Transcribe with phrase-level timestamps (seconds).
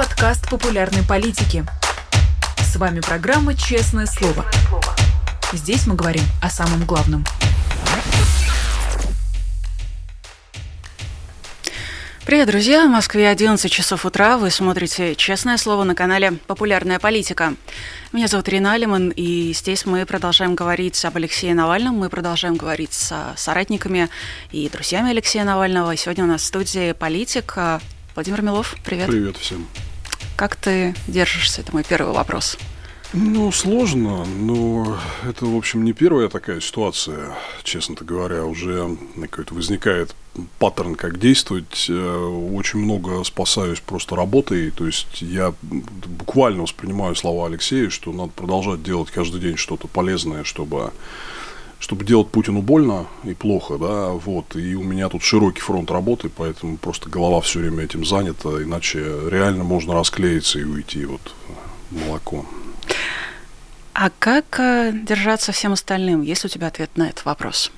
[0.00, 1.62] подкаст популярной политики.
[2.56, 4.46] С вами программа «Честное слово».
[5.52, 7.22] Здесь мы говорим о самом главном.
[12.24, 12.86] Привет, друзья!
[12.86, 14.38] В Москве 11 часов утра.
[14.38, 17.52] Вы смотрите «Честное слово» на канале «Популярная политика».
[18.14, 21.96] Меня зовут Рина Алиман, и здесь мы продолжаем говорить об Алексее Навальном.
[21.96, 24.08] Мы продолжаем говорить с соратниками
[24.50, 25.94] и друзьями Алексея Навального.
[25.96, 27.58] сегодня у нас в студии политик
[28.14, 28.76] Владимир Милов.
[28.82, 29.08] Привет.
[29.08, 29.66] Привет всем.
[30.40, 31.60] Как ты держишься?
[31.60, 32.56] Это мой первый вопрос.
[33.12, 40.16] Ну, сложно, но это, в общем, не первая такая ситуация, честно говоря, уже какой-то возникает
[40.58, 41.84] паттерн, как действовать.
[41.90, 48.30] Э, очень много спасаюсь просто работой, то есть я буквально воспринимаю слова Алексея, что надо
[48.30, 50.94] продолжать делать каждый день что-то полезное, чтобы
[51.80, 56.28] чтобы делать Путину больно и плохо, да, вот, и у меня тут широкий фронт работы,
[56.28, 58.98] поэтому просто голова все время этим занята, иначе
[59.28, 61.34] реально можно расклеиться и уйти вот
[61.90, 62.44] молоко.
[63.94, 66.22] А как э, держаться всем остальным?
[66.22, 67.72] Есть у тебя ответ на этот вопрос?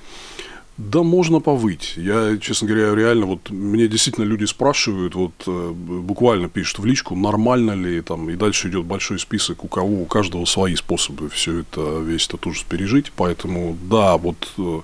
[0.77, 1.93] Да, можно повыть.
[1.97, 7.15] Я, честно говоря, реально, вот мне действительно люди спрашивают, вот э, буквально пишут в личку,
[7.15, 11.59] нормально ли там, и дальше идет большой список, у кого, у каждого свои способы все
[11.59, 13.11] это, весь этот ужас пережить.
[13.15, 14.81] Поэтому, да, вот э,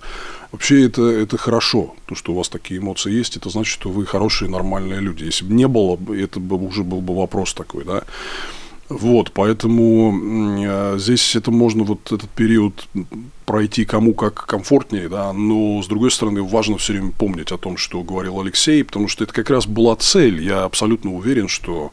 [0.52, 4.06] вообще это, это хорошо, то, что у вас такие эмоции есть, это значит, что вы
[4.06, 5.24] хорошие, нормальные люди.
[5.24, 8.04] Если бы не было, это бы уже был бы вопрос такой, да.
[8.90, 10.14] Вот, поэтому
[10.60, 12.88] э, здесь это можно вот этот период
[13.50, 17.78] пройти кому как комфортнее, да, но с другой стороны важно все время помнить о том,
[17.78, 20.44] что говорил Алексей, потому что это как раз была цель.
[20.44, 21.92] Я абсолютно уверен, что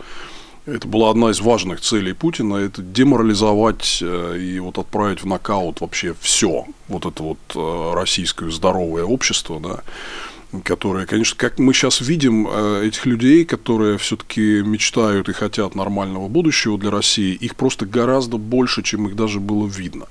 [0.67, 5.81] это была одна из важных целей Путина, это деморализовать э, и вот отправить в нокаут
[5.81, 12.03] вообще все, вот это вот э, российское здоровое общество, да, которые, конечно, как мы сейчас
[12.03, 17.87] видим, э, этих людей, которые все-таки мечтают и хотят нормального будущего для России, их просто
[17.87, 20.07] гораздо больше, чем их даже было видно.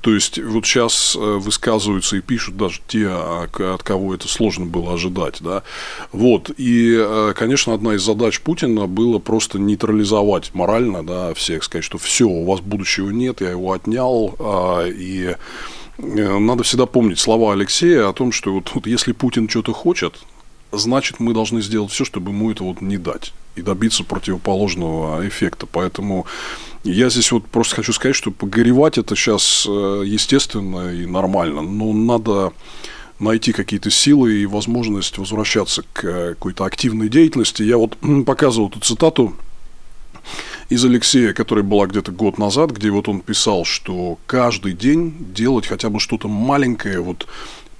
[0.00, 4.66] То есть вот сейчас э, высказываются и пишут даже те, а, от кого это сложно
[4.66, 5.62] было ожидать, да.
[6.12, 11.84] Вот и, э, конечно, одна из задач Путина было просто нейтрализовать морально, да, всех, сказать,
[11.84, 15.36] что все, у вас будущего нет, я его отнял, а, и
[15.98, 20.14] Э, надо всегда помнить слова Алексея о том, что вот, вот если Путин что-то хочет,
[20.72, 25.66] значит мы должны сделать все, чтобы ему это вот не дать и добиться противоположного эффекта.
[25.66, 26.26] Поэтому
[26.84, 31.92] я здесь вот просто хочу сказать, что погоревать это сейчас э, естественно и нормально, но
[31.92, 32.52] надо
[33.18, 37.62] найти какие-то силы и возможность возвращаться к какой-то активной деятельности.
[37.62, 39.34] Я вот показывал эту цитату
[40.68, 45.66] из Алексея, которая была где-то год назад, где вот он писал, что каждый день делать
[45.66, 47.26] хотя бы что-то маленькое, вот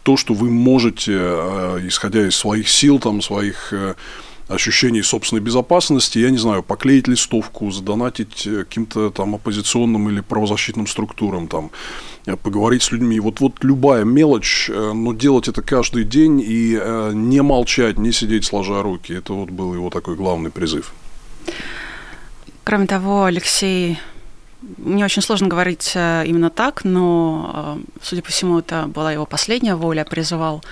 [0.03, 3.73] то, что вы можете, э, исходя из своих сил, там, своих
[4.49, 10.21] э, ощущений собственной безопасности, я не знаю, поклеить листовку, задонатить э, каким-то там оппозиционным или
[10.21, 11.71] правозащитным структурам, там,
[12.43, 13.21] поговорить с людьми.
[13.21, 16.81] Вот, вот любая мелочь, но делать это каждый день и
[17.13, 19.13] не молчать, не сидеть сложа руки.
[19.13, 20.95] Это вот был его такой главный призыв.
[22.65, 23.99] Кроме того, Алексей
[24.79, 29.27] мне очень сложно говорить э, именно так, но, э, судя по всему, это была его
[29.27, 30.05] последняя воля.
[30.05, 30.63] Призывал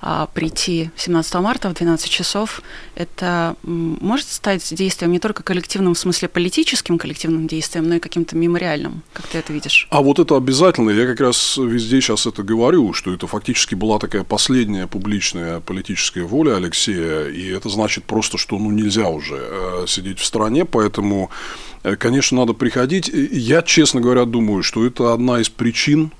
[0.00, 2.62] а, прийти 17 марта в 12 часов.
[2.94, 8.36] Это может стать действием не только коллективным, в смысле политическим коллективным действием, но и каким-то
[8.36, 9.02] мемориальным.
[9.12, 9.86] Как ты это видишь?
[9.90, 10.90] А вот это обязательно.
[10.90, 16.22] Я как раз везде сейчас это говорю, что это фактически была такая последняя публичная политическая
[16.22, 21.30] воля Алексея, и это значит просто, что ну, нельзя уже э, сидеть в стороне, поэтому
[21.32, 23.08] Э, конечно, надо приходить.
[23.08, 26.12] Я, честно говоря, думаю, что это одна из причин,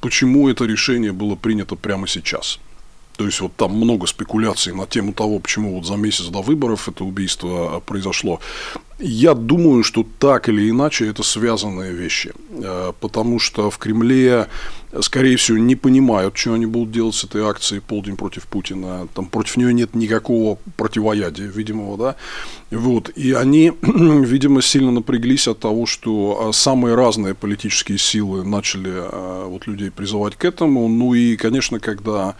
[0.00, 2.58] почему это решение было принято прямо сейчас.
[3.20, 6.88] То есть вот там много спекуляций на тему того, почему вот за месяц до выборов
[6.88, 8.40] это убийство а, произошло.
[8.98, 14.46] Я думаю, что так или иначе это связанные вещи, э, потому что в Кремле,
[15.02, 19.06] скорее всего, не понимают, что они будут делать с этой акцией «Полдень против Путина».
[19.12, 22.16] Там против нее нет никакого противоядия, видимого, да.
[22.70, 23.10] Вот.
[23.10, 29.46] И они, видимо, сильно напряглись от того, что а, самые разные политические силы начали а,
[29.46, 30.88] вот людей призывать к этому.
[30.88, 32.34] Ну и, конечно, когда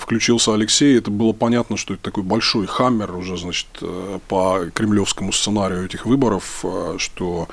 [0.00, 5.32] включился Алексей, это было понятно, что это такой большой хаммер уже, значит, э, по кремлевскому
[5.32, 7.48] сценарию этих выборов, э, что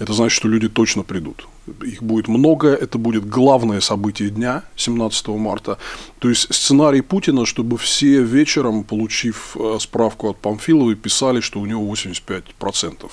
[0.00, 1.46] это значит, что люди точно придут.
[1.82, 5.78] Их будет много, это будет главное событие дня 17 марта.
[6.18, 11.90] То есть сценарий Путина, чтобы все вечером, получив справку от Памфиловой, писали, что у него
[11.94, 13.10] 85%.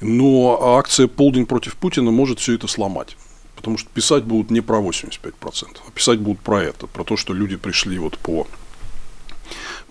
[0.00, 3.16] Но акция «Полдень против Путина» может все это сломать.
[3.64, 7.32] Потому что писать будут не про 85%, а писать будут про это, про то, что
[7.32, 8.46] люди пришли вот по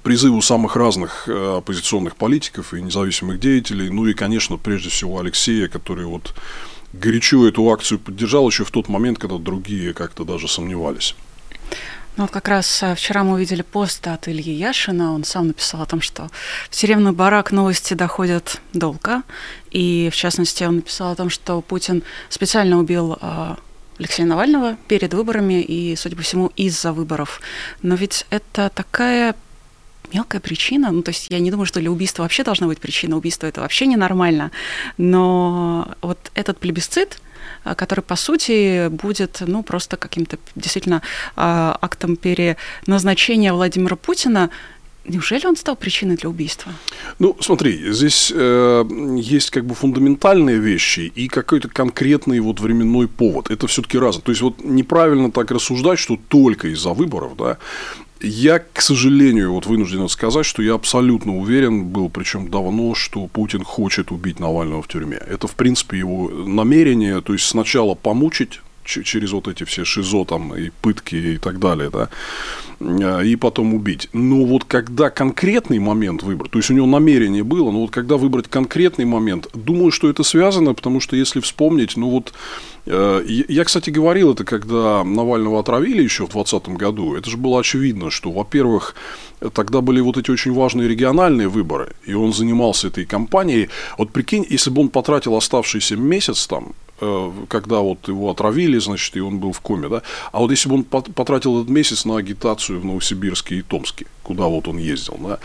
[0.03, 5.67] призыву самых разных э, оппозиционных политиков и независимых деятелей, ну и, конечно, прежде всего Алексея,
[5.69, 6.35] который вот
[6.93, 11.15] горячо эту акцию поддержал еще в тот момент, когда другие как-то даже сомневались.
[12.15, 15.81] Ну вот как раз э, вчера мы увидели пост от Ильи Яшина, он сам написал
[15.81, 16.29] о том, что
[16.69, 19.23] в тюремный барак новости доходят долго,
[19.71, 23.55] и в частности он написал о том, что Путин специально убил э,
[23.97, 27.41] Алексея Навального перед выборами и, судя по всему, из-за выборов.
[27.81, 29.33] Но ведь это такая
[30.13, 30.91] мелкая причина.
[30.91, 33.17] Ну, то есть я не думаю, что для убийства вообще должна быть причина.
[33.17, 34.51] Убийство это вообще ненормально.
[34.97, 37.19] Но вот этот плебисцит,
[37.63, 41.01] который, по сути, будет ну, просто каким-то действительно
[41.35, 44.49] а, актом переназначения Владимира Путина
[45.05, 46.71] Неужели он стал причиной для убийства?
[47.19, 48.85] Ну, смотри, здесь э,
[49.17, 53.51] есть как бы фундаментальные вещи и какой-то конкретный вот временной повод.
[53.51, 54.23] Это все-таки разное.
[54.23, 57.57] То есть вот неправильно так рассуждать, что только из-за выборов, да.
[58.25, 63.65] Я, к сожалению, вот вынужден сказать, что я абсолютно уверен был, причем давно, что Путин
[63.65, 65.17] хочет убить Навального в тюрьме.
[65.17, 70.55] Это, в принципе, его намерение, то есть сначала помучить через вот эти все ШИЗО там
[70.55, 72.09] и пытки и так далее, да,
[72.79, 74.09] а, и потом убить.
[74.13, 78.17] Но вот когда конкретный момент выбрать, то есть у него намерение было, но вот когда
[78.17, 82.33] выбрать конкретный момент, думаю, что это связано, потому что если вспомнить, ну вот
[82.85, 87.15] э, я, кстати, говорил это, когда Навального отравили еще в 2020 году.
[87.15, 88.95] Это же было очевидно, что, во-первых,
[89.53, 93.69] тогда были вот эти очень важные региональные выборы, и он занимался этой кампанией.
[93.97, 96.73] Вот прикинь, если бы он потратил оставшийся месяц там,
[97.47, 100.01] когда вот его отравили, значит, и он был в коме, да,
[100.31, 104.45] а вот если бы он потратил этот месяц на агитацию в Новосибирске и Томске, куда
[104.45, 105.39] вот он ездил, да,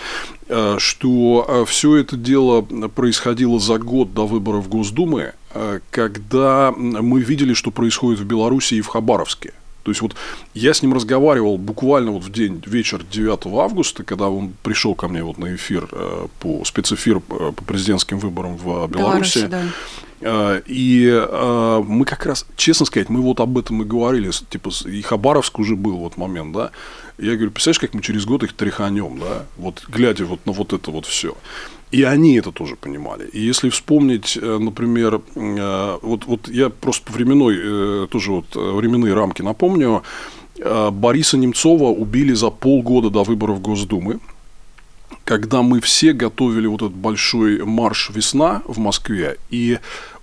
[0.48, 5.34] э, что э, все это дело происходило за год до выборов Госдумы,
[5.90, 9.54] когда мы видели, что происходит в Беларуси и в Хабаровске.
[9.82, 10.14] То есть вот
[10.52, 15.08] я с ним разговаривал буквально вот в день, вечер 9 августа, когда он пришел ко
[15.08, 15.88] мне вот на эфир,
[16.40, 19.38] по спецэфир по президентским выборам в Беларуси.
[19.38, 19.62] Беларусь, да.
[20.22, 24.70] А, и а, мы как раз, честно сказать, мы вот об этом и говорили, типа,
[24.86, 26.70] и Хабаровск уже был вот момент, да.
[27.18, 30.72] Я говорю, представляешь, как мы через год их тряханем, да, вот глядя вот на вот
[30.72, 31.36] это вот все.
[31.90, 33.26] И они это тоже понимали.
[33.28, 38.54] И если вспомнить, э, например, э, вот, вот я просто по временной, э, тоже вот
[38.54, 40.02] временные рамки напомню,
[40.90, 44.18] Бориса Немцова убили за полгода до выборов Госдумы
[45.24, 49.78] когда мы все готовили вот этот большой марш «Весна» в Москве, и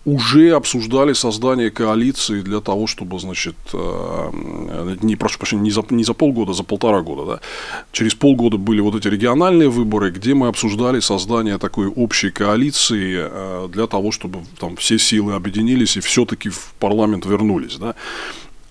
[0.06, 6.04] уже обсуждали создание коалиции для того, чтобы, значит, э, не, прошу прощения, не за, не
[6.04, 7.40] за полгода, за полтора года, да,
[7.92, 13.68] через полгода были вот эти региональные выборы, где мы обсуждали создание такой общей коалиции э,
[13.72, 17.96] для того, чтобы там все силы объединились и все-таки в парламент вернулись, да.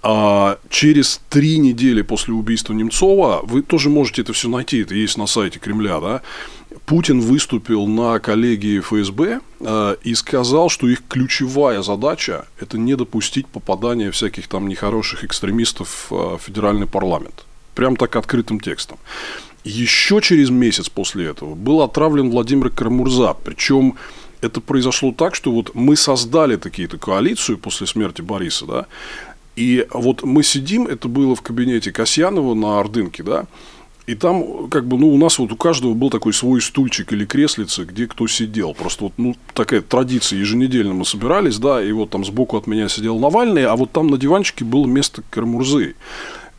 [0.06, 5.16] А через три недели после убийства Немцова, вы тоже можете это все найти, это есть
[5.16, 6.20] на сайте Кремля, да,
[6.84, 13.46] Путин выступил на коллегии ФСБ э, и сказал, что их ключевая задача– это не допустить
[13.46, 17.46] попадания всяких там нехороших экстремистов в федеральный парламент.
[17.74, 18.98] Прям так открытым текстом.
[19.64, 23.34] Еще через месяц после этого был отравлен Владимир Карамурза.
[23.42, 23.94] Причем
[24.42, 28.86] это произошло так, что вот мы создали такие-то коалицию после смерти Бориса, да,
[29.56, 33.46] и вот мы сидим, это было в кабинете Касьянова на Ордынке, да,
[34.06, 37.24] и там, как бы, ну, у нас вот у каждого был такой свой стульчик или
[37.24, 38.74] креслица, где кто сидел.
[38.74, 42.88] Просто вот, ну, такая традиция, еженедельно мы собирались, да, и вот там сбоку от меня
[42.90, 45.94] сидел Навальный, а вот там на диванчике было место Карамурзы.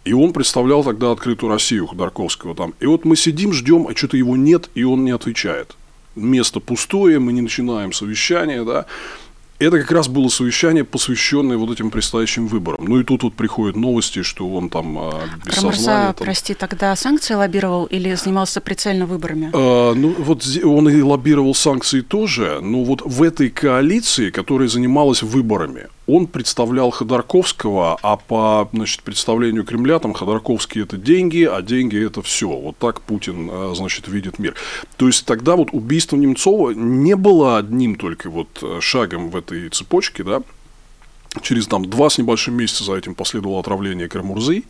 [0.06, 2.74] И он представлял тогда открытую Россию Ходорковского там.
[2.80, 5.76] И вот мы сидим, ждем, а что-то его нет, и он не отвечает.
[6.16, 8.88] Место пустое, мы не начинаем совещание, да
[9.60, 12.86] это как раз было совещание, посвященное вот этим предстоящим выборам.
[12.86, 16.14] Ну и тут вот приходят новости, что он там а, без Крамарза, сознания.
[16.14, 16.26] Там...
[16.26, 19.50] прости, тогда санкции лоббировал или занимался прицельно выборами?
[19.54, 25.24] А, ну вот он и лоббировал санкции тоже, но вот в этой коалиции, которая занималась
[25.24, 32.04] выборами, он представлял Ходорковского, а по значит, представлению Кремля там Ходорковский это деньги, а деньги
[32.06, 32.48] это все.
[32.48, 34.56] Вот так Путин а, значит, видит мир.
[34.98, 39.70] То есть тогда вот убийство Немцова не было одним только вот э, шагом в этой
[39.70, 40.42] цепочке, да,
[41.42, 44.64] Через там два с небольшим месяца за этим последовало отравление Карамурзы.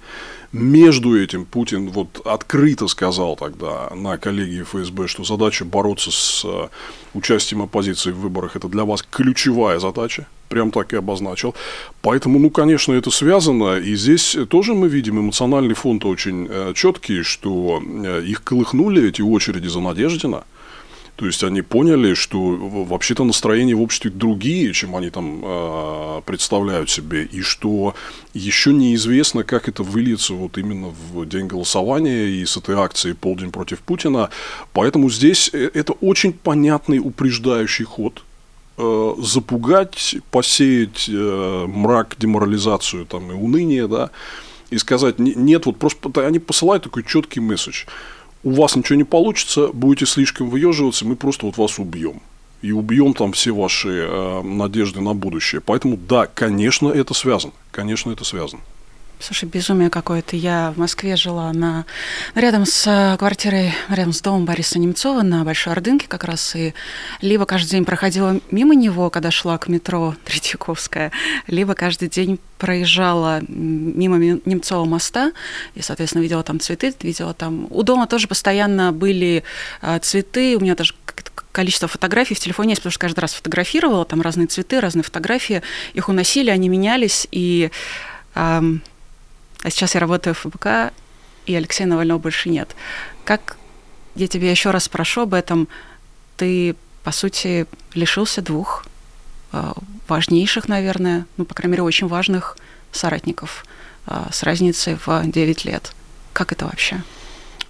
[0.52, 6.68] Между этим Путин вот открыто сказал тогда на коллегии ФСБ, что задача бороться с э,
[7.14, 10.28] участием оппозиции в выборах– это для вас ключевая задача.
[10.48, 11.56] Прям так и обозначил.
[12.02, 13.78] Поэтому, ну, конечно, это связано.
[13.78, 19.22] И здесь тоже мы видим эмоциональный фонд очень э, четкий, что э, их колыхнули эти
[19.22, 20.44] очереди за Надеждина–
[21.16, 26.90] То есть они поняли, что вообще-то настроения в обществе другие, чем они там э, представляют
[26.90, 27.96] себе, и что
[28.34, 33.52] еще неизвестно, как это выльется вот именно в день голосования и с этой акцией «Полдень
[33.52, 34.30] против Путина».
[34.74, 38.22] Поэтому здесь э, это очень понятный упреждающий ход
[38.78, 44.10] э, запугать, посеять э, мрак, деморализацию там, и уныние, да,
[44.70, 47.86] и сказать, нет, вот просто они посылают такой четкий месседж.
[48.46, 52.22] У вас ничего не получится, будете слишком выеживаться, мы просто вот вас убьем.
[52.62, 55.62] И убьем там все ваши э, надежды на будущее.
[55.62, 57.54] Поэтому да, конечно, это связано.
[57.72, 58.62] Конечно, это связано.
[59.26, 60.36] Слушай, безумие какое-то.
[60.36, 61.88] Я в Москве жила на
[62.36, 66.56] рядом с э, квартирой, рядом с домом Бориса Немцова на Большой Ордынке как раз.
[66.56, 66.76] И
[67.22, 71.12] либо каждый день проходила мимо него, когда шла к метро Третьяковская,
[71.48, 75.32] либо каждый день проезжала мимо Немцова моста
[75.74, 77.66] и, соответственно, видела там цветы, видела там...
[77.72, 79.44] У дома тоже постоянно были
[79.82, 80.94] э, цветы, у меня даже
[81.52, 85.64] количество фотографий в телефоне есть, потому что каждый раз фотографировала, там разные цветы, разные фотографии,
[85.96, 87.72] их уносили, они менялись, и
[88.36, 88.84] эм,
[89.66, 90.94] а сейчас я работаю в ФБК,
[91.48, 92.76] и Алексея Навального больше нет.
[93.24, 93.58] Как
[94.14, 95.68] я тебе еще раз спрошу об этом,
[96.38, 98.86] ты, по сути, лишился двух
[99.54, 99.74] э,
[100.08, 102.58] важнейших, наверное, ну, по крайней мере, очень важных
[102.92, 103.66] соратников
[104.06, 105.94] э, с разницей в 9 лет.
[106.32, 107.02] Как это вообще?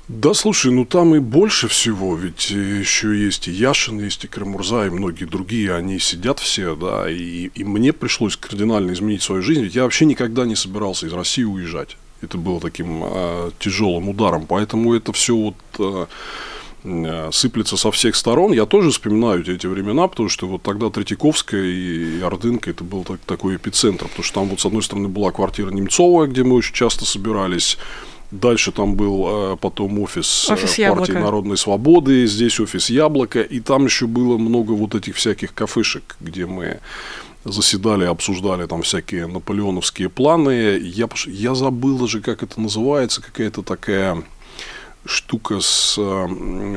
[0.08, 4.86] Да, слушай, ну там и больше всего, ведь еще есть и Яшин, есть и Крамурза,
[4.86, 9.64] и многие другие, они сидят все, да, и, и мне пришлось кардинально изменить свою жизнь,
[9.64, 11.98] ведь я вообще никогда не собирался из России уезжать.
[12.22, 18.54] Это было таким э, тяжелым ударом, поэтому это все вот э, сыплется со всех сторон.
[18.54, 23.20] Я тоже вспоминаю эти времена, потому что вот тогда Третьяковская и Ордынка это был так,
[23.26, 26.76] такой эпицентр, потому что там вот с одной стороны была квартира Немцова, где мы очень
[26.76, 27.80] часто собирались,
[28.42, 31.20] Дальше там был э, потом офис, э, офис партии Яблоко.
[31.20, 36.46] Народной Свободы, здесь офис Яблоко, и там еще было много вот этих всяких кафешек, где
[36.46, 36.80] мы
[37.46, 40.80] заседали, обсуждали там всякие наполеоновские планы.
[40.82, 44.24] Я, я забыл даже, как это называется, какая-то такая
[45.06, 46.00] штука с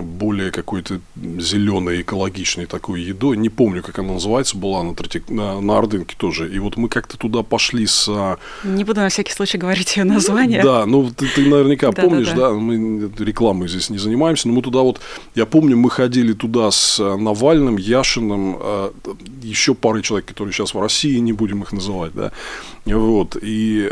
[0.03, 3.37] более какой-то зеленой, экологичной такой едой.
[3.37, 6.53] Не помню, как она называется, была на, Третик, на, на Ордынке тоже.
[6.53, 8.07] И вот мы как-то туда пошли с...
[8.09, 10.63] А, не буду на всякий случай говорить ее название.
[10.63, 14.81] Да, ну ты, ты наверняка помнишь, да, мы рекламой здесь не занимаемся, но мы туда
[14.81, 15.01] вот,
[15.35, 18.93] я помню, мы ходили туда с а, Навальным, Яшиным, а,
[19.43, 22.33] еще парой человек, которые сейчас в России, не будем их называть, да,
[22.85, 23.89] вот, и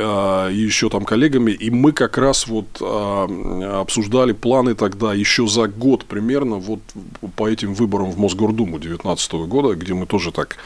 [0.53, 6.05] еще там коллегами, и мы как раз вот обсуждали обсуждали планы тогда еще за год
[6.05, 6.81] примерно вот
[7.37, 10.57] по этим выборам в Мосгордуму 2019 года, где мы тоже так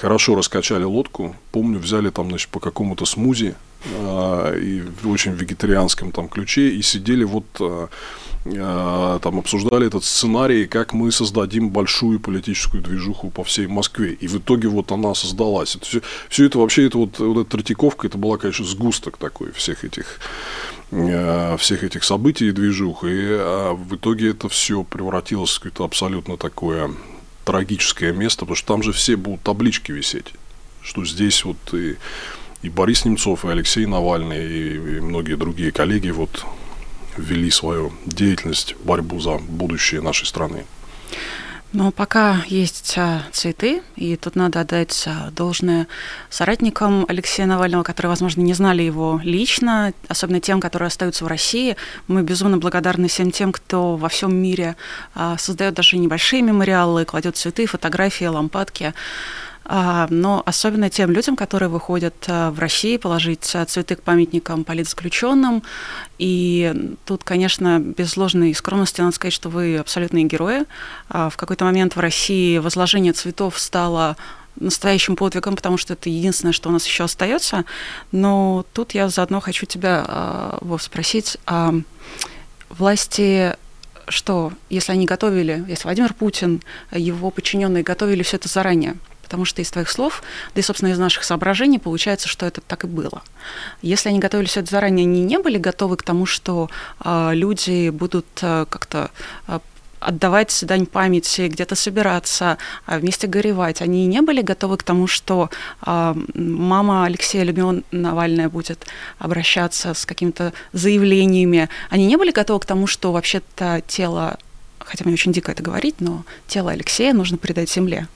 [0.00, 1.34] хорошо раскачали лодку.
[1.52, 6.82] Помню, взяли там, значит, по какому-то смузи э, и в очень вегетарианском там ключе и
[6.82, 7.88] сидели вот э,
[8.44, 14.12] там обсуждали этот сценарий, как мы создадим большую политическую движуху по всей Москве.
[14.22, 15.76] И в итоге вот она создалась.
[15.76, 19.50] Это все, все это вообще, это вот, вот эта Третьяковка, это была, конечно, сгусток такой
[19.52, 20.20] всех этих
[20.90, 23.04] всех этих событий и движух.
[23.04, 26.90] И а, в итоге это все превратилось в какое-то абсолютно такое
[27.44, 30.32] трагическое место, потому что там же все будут таблички висеть,
[30.82, 31.96] что здесь вот и,
[32.62, 36.44] и Борис Немцов, и Алексей Навальный, и, и многие другие коллеги вот
[37.16, 40.64] ввели свою деятельность, борьбу за будущее нашей страны.
[41.74, 45.88] Но пока есть а, цветы, и тут надо отдать а, должное
[46.30, 51.76] соратникам Алексея Навального, которые, возможно, не знали его лично, особенно тем, которые остаются в России.
[52.06, 54.76] Мы безумно благодарны всем тем, кто во всем мире
[55.16, 58.94] а, создает даже небольшие мемориалы, кладет цветы, фотографии, лампадки.
[59.66, 64.64] А, но особенно тем людям, которые выходят а, в России положить а, цветы к памятникам
[64.64, 65.62] политзаключенным.
[66.18, 70.64] И тут, конечно, без ложной скромности надо сказать, что вы абсолютные герои.
[71.08, 74.16] В какой-то момент в России возложение цветов стало
[74.56, 77.64] настоящим подвигом, потому что это единственное, что у нас еще остается.
[78.12, 81.74] Но тут я заодно хочу тебя, Вов, спросить, а
[82.68, 83.56] власти
[84.06, 86.60] что, если они готовили, если Владимир Путин,
[86.92, 90.22] его подчиненные готовили все это заранее, Потому что из твоих слов,
[90.54, 93.22] да и, собственно, из наших соображений получается, что это так и было.
[93.82, 96.70] Если они готовили все это заранее, они не были готовы к тому, что
[97.04, 99.10] э, люди будут э, как-то
[99.48, 99.58] э,
[100.04, 103.80] отдавать дань памяти, где-то собираться, вместе горевать.
[103.82, 105.50] Они не были готовы к тому, что
[105.84, 108.86] э, мама Алексея Людмила Навальная будет
[109.18, 111.68] обращаться с какими-то заявлениями.
[111.90, 114.38] Они не были готовы к тому, что вообще-то тело,
[114.78, 118.06] хотя мне очень дико это говорить, но тело Алексея нужно передать земле.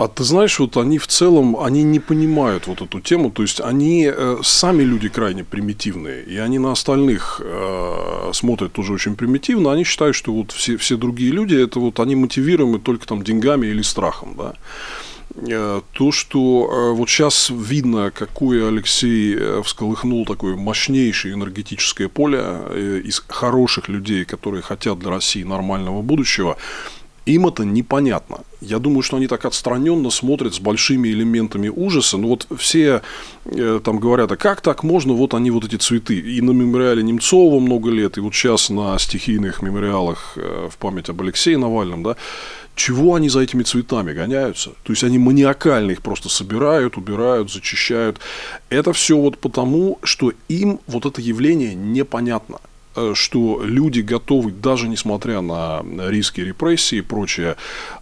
[0.00, 3.60] А ты знаешь, вот они в целом, они не понимают вот эту тему, то есть
[3.60, 9.72] они э, сами люди крайне примитивные, и они на остальных э, смотрят тоже очень примитивно,
[9.72, 13.66] они считают, что вот все, все другие люди, это вот они мотивируемы только там деньгами
[13.66, 14.54] или страхом, да.
[15.36, 22.40] Э, то, что э, вот сейчас видно, какое Алексей э, всколыхнул такое мощнейшее энергетическое поле
[23.04, 26.56] из хороших людей, которые хотят для России нормального будущего,
[27.26, 28.38] им это непонятно.
[28.60, 32.18] Я думаю, что они так отстраненно смотрят с большими элементами ужаса.
[32.18, 33.02] Ну вот все
[33.44, 36.18] э, там говорят, а как так можно, вот они вот эти цветы.
[36.18, 41.08] И на мемориале Немцова много лет, и вот сейчас на стихийных мемориалах э, в память
[41.08, 42.16] об Алексее Навальном, да,
[42.74, 44.70] чего они за этими цветами гоняются?
[44.84, 48.18] То есть они маниакально их просто собирают, убирают, зачищают.
[48.70, 52.58] Это все вот потому, что им вот это явление непонятно.
[52.96, 57.56] Э, что люди готовы, даже несмотря на риски репрессии и прочее,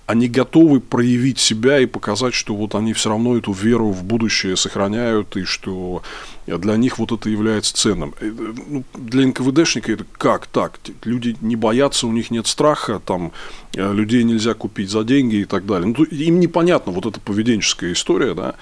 [0.06, 4.56] они готовы проявить себя и показать, что вот они все равно эту веру в будущее
[4.56, 6.02] сохраняют, и что
[6.46, 8.14] для них вот это является ценным.
[8.20, 8.32] Э,
[8.66, 10.80] ну, для НКВДшника это как так?
[11.04, 13.32] Люди не боятся, у них нет страха, там
[13.74, 15.94] э, людей нельзя купить за деньги и так далее.
[15.94, 18.54] Ну, им непонятна вот эта поведенческая история, да,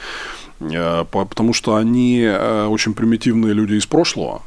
[1.12, 4.42] потому что они очень примитивные люди из прошлого,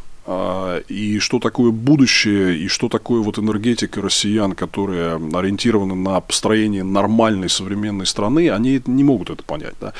[0.87, 7.49] и что такое будущее, и что такое вот энергетика россиян, которые ориентированы на построение нормальной
[7.49, 9.73] современной страны, они не могут это понять.
[9.81, 9.93] Да?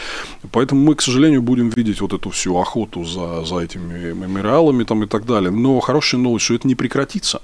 [0.52, 5.04] Поэтому мы, к сожалению, будем видеть вот эту всю охоту за, за этими мемориалами там,
[5.04, 5.50] и так далее.
[5.50, 7.42] Но хорошая новость, что это не прекратится.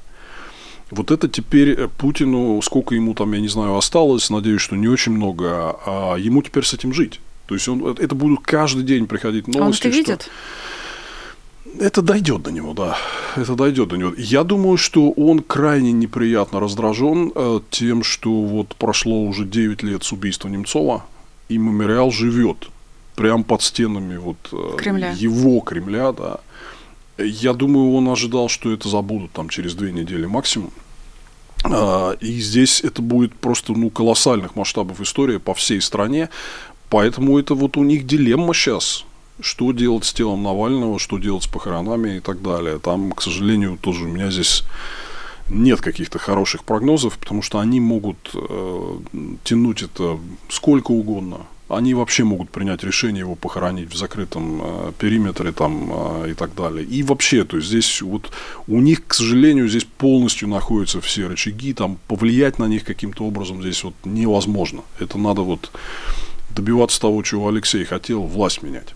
[0.91, 5.13] Вот это теперь Путину, сколько ему там, я не знаю, осталось, надеюсь, что не очень
[5.13, 7.19] много, а ему теперь с этим жить.
[7.47, 9.87] То есть он, это будут каждый день приходить новости.
[9.87, 10.21] Он это видит?
[10.21, 10.31] Что
[11.79, 12.97] это дойдет до него, да.
[13.35, 14.13] Это дойдет до него.
[14.17, 20.03] Я думаю, что он крайне неприятно раздражен э, тем, что вот прошло уже 9 лет
[20.03, 21.05] с убийства Немцова,
[21.49, 22.69] и мемориал живет
[23.15, 25.11] прямо под стенами вот э, Кремля.
[25.11, 26.39] его Кремля, да.
[27.17, 30.71] Я думаю, он ожидал, что это забудут там через две недели максимум.
[31.63, 36.29] А, и здесь это будет просто ну, колоссальных масштабов история по всей стране.
[36.89, 39.05] Поэтому это вот у них дилемма сейчас
[39.39, 42.79] что делать с телом Навального, что делать с похоронами и так далее.
[42.79, 44.63] Там, к сожалению, тоже у меня здесь
[45.49, 48.97] нет каких-то хороших прогнозов, потому что они могут э,
[49.43, 50.17] тянуть это
[50.49, 51.41] сколько угодно.
[51.67, 56.55] Они вообще могут принять решение его похоронить в закрытом э, периметре там, э, и так
[56.55, 56.85] далее.
[56.85, 58.31] И вообще, то есть здесь вот
[58.67, 63.61] у них, к сожалению, здесь полностью находятся все рычаги, там повлиять на них каким-то образом
[63.61, 64.81] здесь вот невозможно.
[64.99, 65.71] Это надо вот
[66.55, 68.93] добиваться того, чего Алексей хотел, власть менять.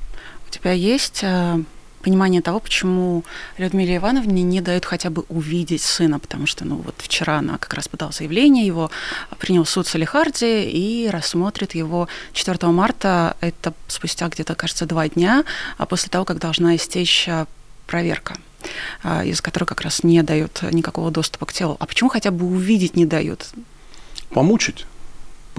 [0.49, 1.63] У тебя есть э,
[2.01, 3.23] понимание того, почему
[3.59, 7.75] Людмиле Ивановне не дают хотя бы увидеть сына, потому что, ну, вот вчера она как
[7.75, 8.89] раз подала заявление, его
[9.37, 15.43] принял суд Салихарди и рассмотрит его 4 марта, это спустя где-то, кажется, два дня,
[15.77, 17.45] а после того, как должна истечь э,
[17.85, 18.35] проверка
[19.03, 21.77] э, из которой как раз не дают никакого доступа к телу.
[21.79, 23.49] А почему хотя бы увидеть не дают?
[24.31, 24.87] Помучить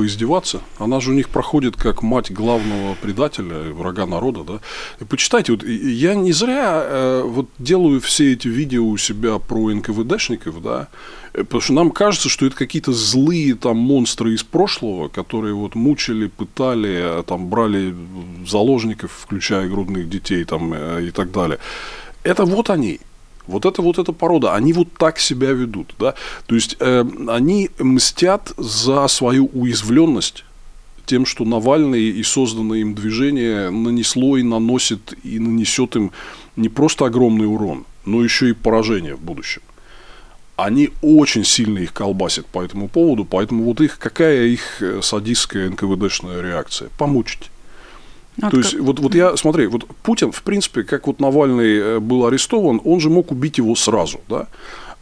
[0.01, 0.61] поиздеваться.
[0.79, 4.61] Она же у них проходит как мать главного предателя, врага народа, да.
[4.99, 9.71] И почитайте, вот я не зря э, вот делаю все эти видео у себя про
[9.75, 10.89] НКВДшников, да,
[11.35, 15.75] э, потому что нам кажется, что это какие-то злые там монстры из прошлого, которые вот
[15.75, 17.95] мучили, пытали, там брали
[18.49, 21.59] заложников, включая грудных детей там э, и так далее.
[22.23, 23.01] Это вот они.
[23.51, 26.15] Вот это вот эта порода, они вот так себя ведут, да,
[26.47, 30.45] то есть э, они мстят за свою уязвленность
[31.11, 36.13] тем, что Навальный и созданное им движение нанесло и наносит и нанесет им
[36.55, 39.63] не просто огромный урон, но еще и поражение в будущем.
[40.57, 45.71] Они очень сильно их колбасят по этому поводу, поэтому вот их какая их э, садистская
[45.71, 46.91] НКВДшная реакция?
[46.97, 47.50] Помучить.
[48.41, 52.27] То есть, вот, вот я, смотри, вот Путин, в принципе, как вот Навальный э, был
[52.27, 54.47] арестован, он же мог убить его сразу, да?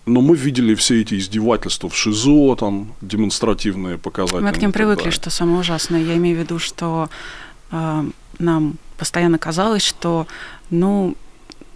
[0.06, 4.40] Но мы видели все эти издевательства в ШИЗО, там, демонстративные показатели.
[4.40, 5.12] Мы к ним привыкли, далее.
[5.12, 6.02] что самое ужасное.
[6.02, 7.10] Я имею в виду, что
[7.70, 8.04] э,
[8.38, 10.26] нам постоянно казалось, что,
[10.70, 11.14] ну,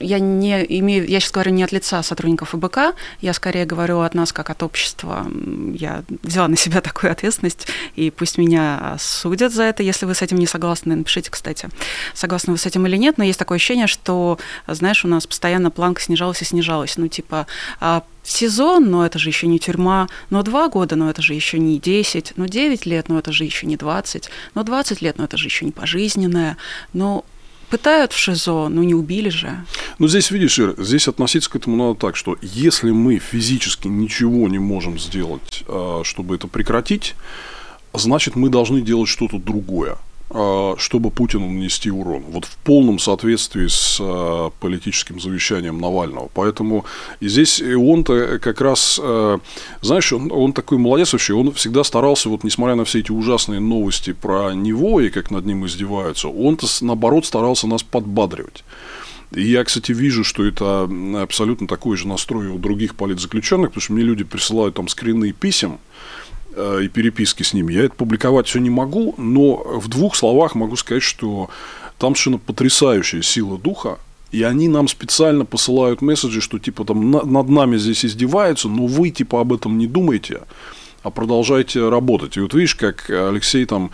[0.03, 4.15] я не имею, я сейчас говорю не от лица сотрудников ФБК, я скорее говорю от
[4.15, 5.27] нас как от общества.
[5.75, 10.23] Я взяла на себя такую ответственность, и пусть меня судят за это, если вы с
[10.23, 10.97] этим не согласны.
[10.97, 11.69] Напишите, кстати,
[12.15, 15.71] согласны вы с этим или нет, но есть такое ощущение, что, знаешь, у нас постоянно
[15.71, 16.97] планка снижалась и снижалась.
[16.97, 17.47] Ну, типа,
[17.81, 21.59] а, сезон, но это же еще не тюрьма, но два года, но это же еще
[21.59, 25.25] не 10, но 9 лет, но это же еще не 20, но 20 лет, но
[25.25, 26.57] это же еще не пожизненное,
[26.93, 27.25] но
[27.73, 29.65] пытают в ШИЗО, но не убили же.
[29.99, 34.47] Ну, здесь, видишь, Ир, здесь относиться к этому надо так, что если мы физически ничего
[34.47, 37.15] не можем сделать, а, чтобы это прекратить,
[37.95, 39.97] значит, мы должны делать что-то другое.
[40.35, 42.23] А, чтобы Путину нанести урон.
[42.29, 46.31] Вот в полном соответствии с а, политическим завещанием Навального.
[46.33, 46.87] Поэтому
[47.21, 49.41] и здесь он-то как раз, а,
[49.83, 53.61] знаешь, он, он такой молодец вообще, он всегда старался, вот несмотря на все эти ужасные
[53.61, 58.65] новости про него и как над ним издеваются, он-то наоборот старался нас подбадривать.
[59.33, 60.89] И я, кстати, вижу, что это
[61.21, 65.73] абсолютно такой же настрой у других политзаключенных, потому что мне люди присылают там скрины писем,
[65.73, 65.92] Э,
[66.57, 67.73] и переписки с ними.
[67.73, 71.51] Я это публиковать все не могу, но в двух словах могу сказать, что
[71.99, 73.99] там совершенно потрясающая сила духа,
[74.33, 79.11] и они нам специально посылают месседжи, что типа там над нами здесь издеваются, но вы
[79.11, 80.41] типа об этом не думайте,
[81.03, 82.37] а продолжайте работать.
[82.37, 83.91] И вот видишь, как Алексей там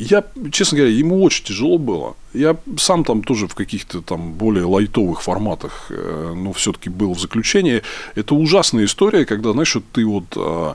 [0.00, 2.16] я, честно говоря, ему очень тяжело было.
[2.32, 7.20] Я сам там тоже в каких-то там более лайтовых форматах, э, но все-таки был в
[7.20, 7.82] заключении.
[8.14, 10.74] Это ужасная история, когда, знаешь, вот ты вот э,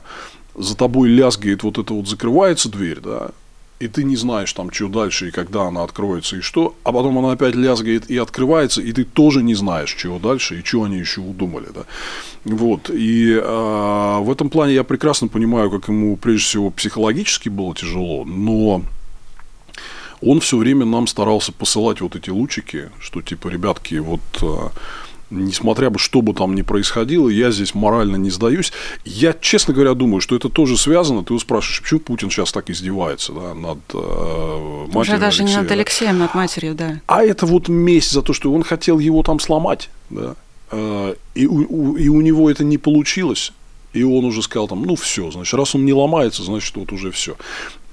[0.56, 3.30] за тобой лязгает вот это вот, закрывается дверь, да,
[3.78, 7.18] и ты не знаешь там, что дальше, и когда она откроется, и что, а потом
[7.18, 10.98] она опять лязгает и открывается, и ты тоже не знаешь, чего дальше, и что они
[10.98, 11.82] еще удумали, да.
[12.44, 17.74] Вот, и э, в этом плане я прекрасно понимаю, как ему, прежде всего, психологически было
[17.74, 18.82] тяжело, но
[20.22, 24.72] он все время нам старался посылать вот эти лучики, что типа, ребятки, вот а,
[25.30, 28.72] несмотря бы что бы там ни происходило, я здесь морально не сдаюсь.
[29.04, 31.24] Я, честно говоря, думаю, что это тоже связано.
[31.24, 35.62] Ты спрашиваешь, почему Путин сейчас так издевается да, над э, матерью Уже даже Алексея, не
[35.62, 37.00] над Алексеем, над матерью, да.
[37.06, 39.90] А это вот месть за то, что он хотел его там сломать.
[40.10, 40.34] Да.
[40.70, 43.52] Э, и, у, и у него это не получилось.
[43.92, 47.10] И он уже сказал там, ну все, значит, раз он не ломается, значит, вот уже
[47.10, 47.36] все.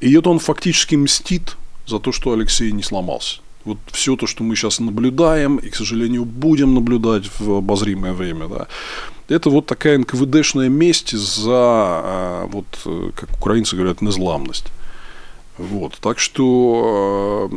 [0.02, 1.56] И это он фактически мстит
[1.88, 5.76] за то, что Алексей не сломался вот все то, что мы сейчас наблюдаем, и, к
[5.76, 8.68] сожалению, будем наблюдать в обозримое время, да,
[9.30, 14.68] это вот такая НКВДшная месть за, а, вот, э, как украинцы говорят, незламность.
[15.58, 17.56] Вот, так что, э,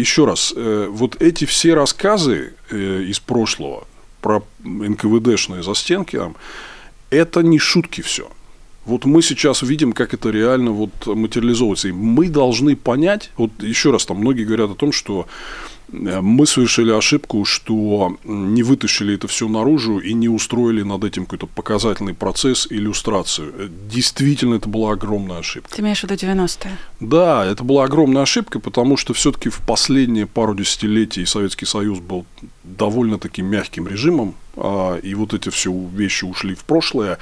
[0.00, 3.86] еще раз, э, вот эти все рассказы из прошлого
[4.20, 6.20] про НКВДшные застенки,
[7.10, 8.28] это не шутки все.
[8.86, 11.88] Вот мы сейчас видим, как это реально вот материализовывается.
[11.88, 15.26] И мы должны понять, вот еще раз, там многие говорят о том, что
[15.92, 21.24] э, мы совершили ошибку, что не вытащили это все наружу и не устроили над этим
[21.24, 23.52] какой-то показательный процесс, иллюстрацию.
[23.58, 25.74] Э, действительно, это была огромная ошибка.
[25.74, 26.78] Ты имеешь в виду 90-е?
[27.00, 32.24] Да, это была огромная ошибка, потому что все-таки в последние пару десятилетий Советский Союз был
[32.62, 37.18] довольно-таки мягким режимом, а, и вот эти все вещи ушли в прошлое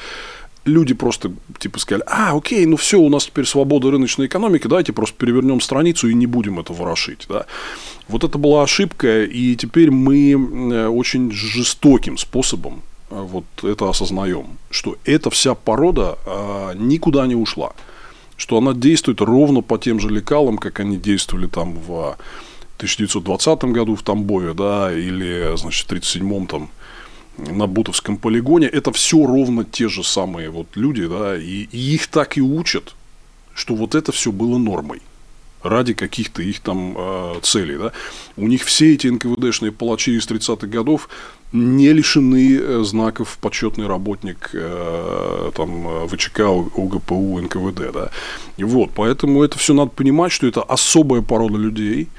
[0.65, 4.93] люди просто типа сказали, а, окей, ну все, у нас теперь свобода рыночной экономики, давайте
[4.93, 7.27] просто перевернем страницу и не будем это ворошить.
[7.29, 7.47] Да?
[8.09, 14.59] Вот это была ошибка, и теперь мы э, очень жестоким способом э, вот это осознаем,
[14.71, 17.73] что эта вся порода а, никуда не ушла,
[18.37, 22.17] что она действует ровно по тем же лекалам, как они действовали там в
[22.77, 26.71] 1920 году в Тамбове, да, или, значит, в 1937 там
[27.39, 32.07] на Бутовском полигоне, это все ровно те же самые вот люди, да, и, и их
[32.07, 32.95] так и учат,
[33.55, 35.01] что вот это все было нормой
[35.63, 37.79] ради каких-то их там э, целей.
[37.79, 37.93] Да?
[38.37, 41.09] У них все эти НКВДшные палачи из 30-х годов
[41.53, 47.93] не лишены э, знаков почетный работник э, там, э, ВЧК, УГПУ, НКВД.
[47.95, 48.11] Да?
[48.59, 52.09] И вот, поэтому это все надо понимать, что это особая порода людей–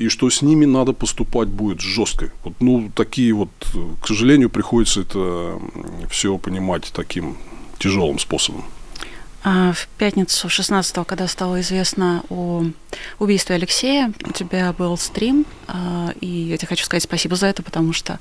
[0.00, 2.32] и что с ними надо поступать будет жестко.
[2.42, 3.50] Вот, ну, такие вот,
[4.00, 5.60] к сожалению, приходится это
[6.08, 7.36] все понимать таким
[7.78, 8.64] тяжелым способом.
[9.42, 12.64] А в пятницу 16-го, когда стало известно о
[13.18, 17.62] убийстве Алексея, у тебя был стрим, а, и я тебе хочу сказать спасибо за это,
[17.62, 18.18] потому что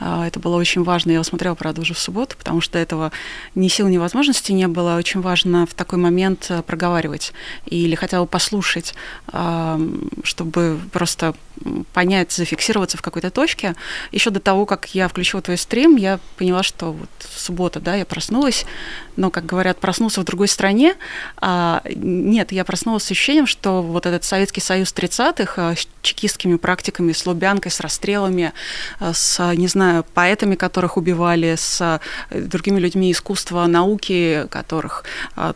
[0.00, 1.10] а, это было очень важно.
[1.10, 3.12] Я его смотрела, правда, уже в субботу, потому что этого
[3.54, 4.96] ни сил, ни возможности не было.
[4.96, 7.34] Очень важно в такой момент э, проговаривать
[7.66, 8.94] или хотя бы послушать,
[10.24, 11.34] чтобы просто
[11.92, 13.74] понять, зафиксироваться в какой-то точке.
[14.10, 18.04] Еще до того, как я включила твой стрим, я поняла, что вот суббота, да, я
[18.04, 18.64] проснулась,
[19.16, 20.61] но, как говорят, проснулся в другой стране.
[21.40, 26.56] А, нет, я проснулась с ощущением, что вот этот Советский Союз 30-х а, с чекистскими
[26.56, 28.52] практиками, с Лубянкой, с расстрелами,
[29.00, 35.04] а, с, не знаю, поэтами, которых убивали, с другими людьми искусства, науки, которых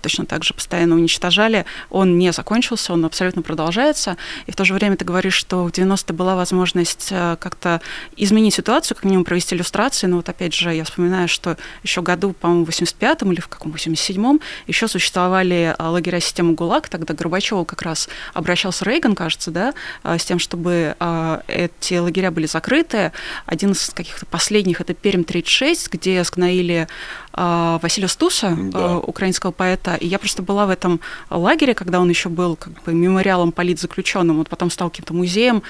[0.02, 4.16] точно так же постоянно уничтожали, он не закончился, он абсолютно продолжается.
[4.46, 7.80] И в то же время ты говоришь, что в 90-е была возможность как-то
[8.16, 10.06] изменить ситуацию, как минимум провести иллюстрации.
[10.06, 13.72] Но вот опять же, я вспоминаю, что еще году, по-моему, в 85-м или в каком
[13.72, 19.74] 87-м еще существовали а, лагеря системы ГУЛАГ, тогда Горбачеву как раз обращался Рейган, кажется, да,
[20.02, 23.12] а, с тем, чтобы э, эти лагеря были закрыты.
[23.44, 26.88] Один из каких-то последних это Перм 36, где сгноили
[27.32, 28.96] Василия Стуса, да.
[28.96, 29.96] украинского поэта.
[29.96, 34.38] И я просто была в этом лагере, когда он еще был как бы мемориалом политзаключенным,
[34.38, 35.62] вот потом стал каким-то музеем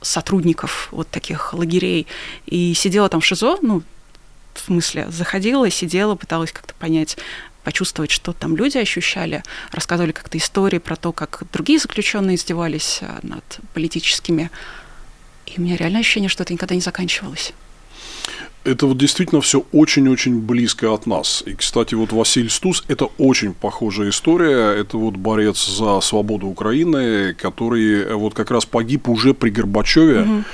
[0.00, 2.08] сотрудников вот таких лагерей.
[2.46, 3.82] И сидела там в ШИЗО, ну,
[4.54, 7.16] в смысле, заходила, сидела, пыталась как-то понять,
[7.64, 13.18] почувствовать, что там люди ощущали, рассказывали как-то истории про то, как другие заключенные издевались э,
[13.22, 14.50] над политическими.
[15.46, 17.52] И у меня реально ощущение, что это никогда не заканчивалось.
[18.62, 21.42] Это вот действительно все очень-очень близко от нас.
[21.46, 24.78] И, кстати, вот Василий Стус– это очень похожая история.
[24.78, 30.22] Это вот борец за свободу Украины, который э, вот как раз погиб уже при Горбачеве.
[30.22, 30.44] Угу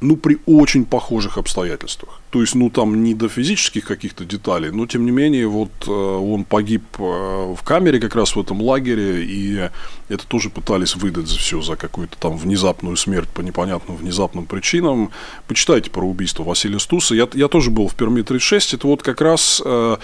[0.00, 2.20] ну, при очень похожих обстоятельствах.
[2.30, 5.90] То есть, ну, там не до физических каких-то деталей, но, тем не менее, вот э,
[5.90, 9.68] он погиб э, в камере как раз в этом лагере, и
[10.08, 15.10] это тоже пытались выдать за все, за какую-то там внезапную смерть по непонятным внезапным причинам.
[15.48, 17.14] Почитайте про убийство Василия Стуса.
[17.14, 19.96] Я, я тоже был в Перми 36, это вот как раз э,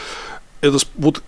[0.61, 1.23] это вот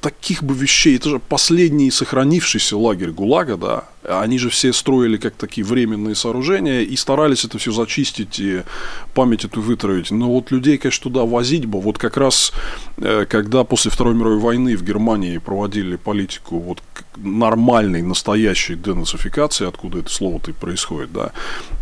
[0.00, 3.84] таких бы вещей, это же последний сохранившийся лагерь ГУЛАГа, да,
[4.20, 8.62] они же все строили как такие временные сооружения и старались это все зачистить и
[9.10, 10.10] память эту вытравить.
[10.10, 12.52] Но вот людей, конечно, туда возить бы, вот как раз,
[12.98, 16.82] э, когда после Второй мировой войны в Германии проводили политику вот
[17.16, 21.32] нормальной, настоящей денацификации, откуда это слово-то и происходит, да,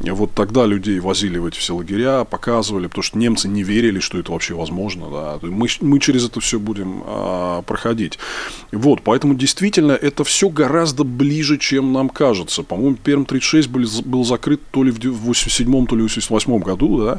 [0.00, 4.18] вот тогда людей возили в эти все лагеря, показывали, потому что немцы не верили, что
[4.18, 8.18] это вообще возможно, да, мы, мы через это все будем а, проходить.
[8.72, 12.62] Вот, поэтому действительно это все гораздо ближе, чем нам кажется.
[12.62, 17.04] По-моему, Перм 36 был, был закрыт то ли в 87 то ли в 88 году,
[17.04, 17.17] да,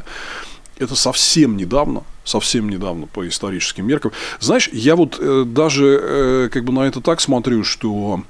[0.78, 4.12] это совсем недавно, совсем недавно по историческим меркам.
[4.40, 8.22] Знаешь, я вот э, даже э, как бы на это так смотрю, что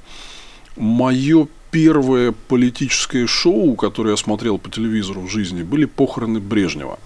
[0.77, 6.99] мое первое политическое шоу, которое я смотрел по телевизору в жизни, были похороны Брежнева.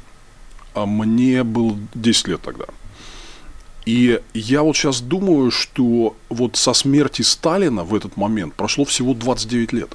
[0.73, 2.65] А мне было 10 лет тогда.
[3.85, 9.13] И я вот сейчас думаю, что вот со смерти Сталина в этот момент прошло всего
[9.13, 9.95] 29 лет.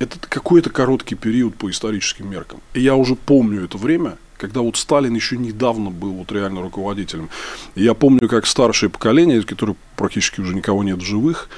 [0.00, 2.60] Это какой-то короткий период по историческим меркам.
[2.74, 7.28] И я уже помню это время, когда вот Сталин еще недавно был вот реально руководителем.
[7.74, 11.50] И я помню, как старшее поколение, которое практически уже никого нет в живых,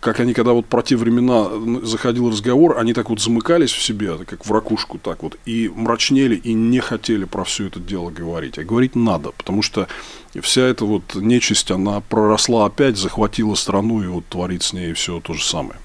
[0.00, 1.48] как они, когда вот про те времена
[1.82, 6.34] заходил разговор, они так вот замыкались в себе, как в ракушку так вот, и мрачнели,
[6.34, 8.58] и не хотели про все это дело говорить.
[8.58, 9.88] А говорить надо, потому что
[10.40, 15.20] вся эта вот нечисть, она проросла опять, захватила страну, и вот творит с ней все
[15.20, 15.78] то же самое.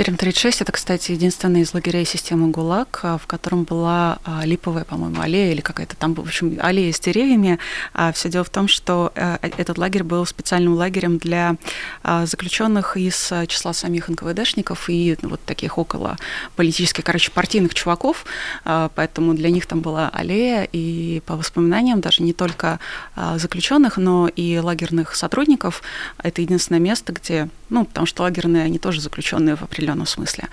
[0.00, 5.20] Перм-36– это, кстати, единственный из лагерей системы ГУЛАГ, а, в котором была а, липовая, по-моему,
[5.20, 7.58] аллея или какая-то там, в общем, аллея с деревьями.
[7.92, 11.56] А Все дело в том, что э, этот лагерь был специальным лагерем для
[12.02, 16.16] заключенных из числа самих НКВДшников и вот таких около
[16.56, 18.24] политических, короче, партийных чуваков,
[18.64, 22.80] поэтому для них там была аллея, и по воспоминаниям даже не только
[23.36, 25.82] заключенных, но и лагерных сотрудников,
[26.22, 30.48] это единственное место, где, ну, потому что лагерные, они тоже заключенные в определенном определенном смысле.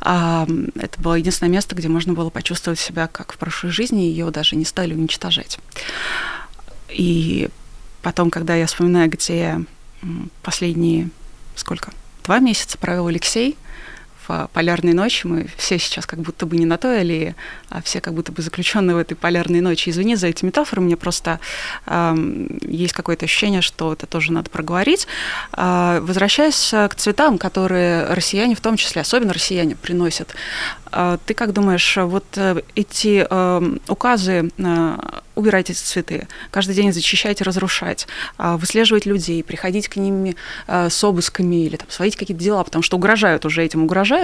[0.00, 4.56] Это было единственное место, где можно было почувствовать себя как в прошлой жизни, ее даже
[4.56, 5.58] не стали уничтожать.
[6.88, 7.48] И
[8.02, 9.60] потом, когда я вспоминаю, где
[10.42, 11.10] последние,
[11.54, 11.92] сколько,
[12.24, 13.56] два месяца провел Алексей,
[14.28, 15.26] в полярной ночи.
[15.26, 17.34] Мы все сейчас как будто бы не на той аллее,
[17.70, 19.90] а все как будто бы заключенные в этой полярной ночи.
[19.90, 21.40] Извини за эти метафоры, мне просто
[21.86, 25.06] э, есть какое-то ощущение, что это тоже надо проговорить.
[25.52, 30.34] Э, возвращаясь к цветам, которые россияне, в том числе, особенно россияне, приносят,
[30.92, 34.98] э, ты как думаешь, вот э, эти э, указы э,
[35.34, 40.34] убирать эти цветы, каждый день зачищать и разрушать, выслеживать людей, приходить к ним
[40.66, 44.17] с обысками или там, сводить какие-то дела, потому что угрожают уже этим, угрожают.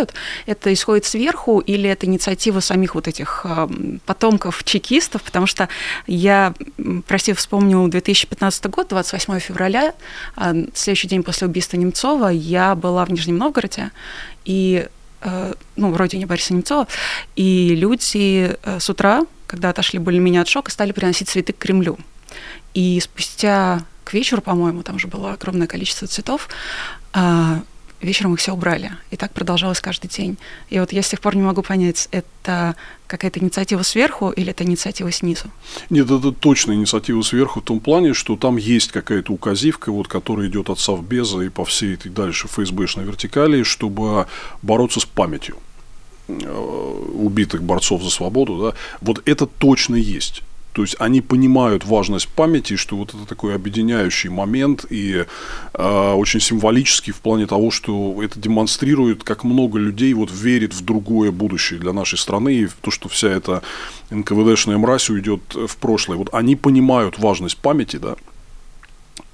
[0.46, 3.68] Это исходит сверху или это инициатива самих вот этих а,
[4.06, 5.68] потомков чекистов, потому что
[6.06, 6.54] я,
[7.06, 9.94] прости, вспомню 2015 год, 28 февраля,
[10.74, 13.90] следующий день после убийства Немцова, я была в Нижнем Новгороде,
[14.44, 14.86] и
[15.76, 16.86] ну, в родине Бориса Немцова,
[17.34, 19.22] и люди с утра
[19.54, 21.98] когда отошли более-менее от шока, стали приносить цветы к Кремлю.
[22.74, 26.48] И спустя к вечеру, по-моему, там уже было огромное количество цветов,
[27.12, 27.62] а,
[28.04, 28.92] вечером их все убрали.
[29.10, 30.36] И так продолжалось каждый день.
[30.70, 34.64] И вот я с тех пор не могу понять, это какая-то инициатива сверху или это
[34.64, 35.44] инициатива снизу?
[35.90, 40.48] Нет, это точно инициатива сверху в том плане, что там есть какая-то указивка, вот, которая
[40.48, 44.26] идет от Совбеза и по всей этой дальше ФСБшной вертикали, чтобы
[44.62, 45.56] бороться с памятью.
[46.26, 50.42] Э, убитых борцов за свободу, да, вот это точно есть.
[50.74, 55.24] То есть они понимают важность памяти, что вот это такой объединяющий момент и
[55.72, 60.84] э, очень символический в плане того, что это демонстрирует, как много людей вот верит в
[60.84, 63.62] другое будущее для нашей страны и в то, что вся эта
[64.10, 66.18] НКВДшная мразь уйдет в прошлое.
[66.18, 68.16] Вот они понимают важность памяти, да,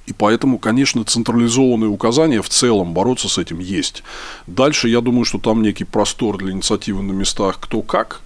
[0.04, 4.02] и поэтому, конечно, централизованные указания в целом бороться с этим есть.
[4.46, 8.20] Дальше я думаю, что там некий простор для инициативы на местах кто как.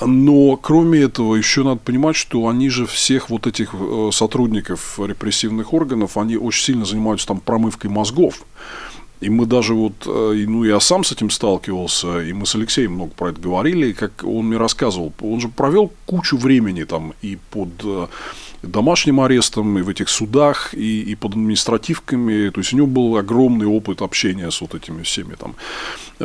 [0.00, 5.72] Но кроме этого, еще надо понимать, что они же всех вот этих э, сотрудников репрессивных
[5.72, 8.42] органов, они очень сильно занимаются там промывкой мозгов.
[9.20, 12.92] И мы даже вот, э, ну, я сам с этим сталкивался, и мы с Алексеем
[12.92, 15.12] много про это говорили, как он мне рассказывал.
[15.20, 18.08] Он же провел кучу времени там и под э,
[18.62, 22.50] домашним арестом, и в этих судах, и, и под административками.
[22.50, 25.54] То есть у него был огромный опыт общения с вот этими всеми там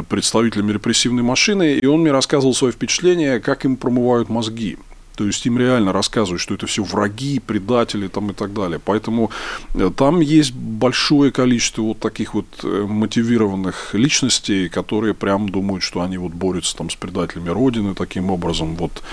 [0.10, 4.78] представителями репрессивной машины, и он мне рассказывал свои впечатления, как им промывают мозги.
[5.16, 8.80] То есть им реально рассказывают, что это все враги, предатели там и так далее.
[8.84, 9.32] Поэтому
[9.76, 16.02] э, там есть большое количество вот таких вот э, мотивированных личностей, которые прям думают, что
[16.02, 18.76] они вот борются там с предателями Родины таким образом.
[18.76, 19.04] Вот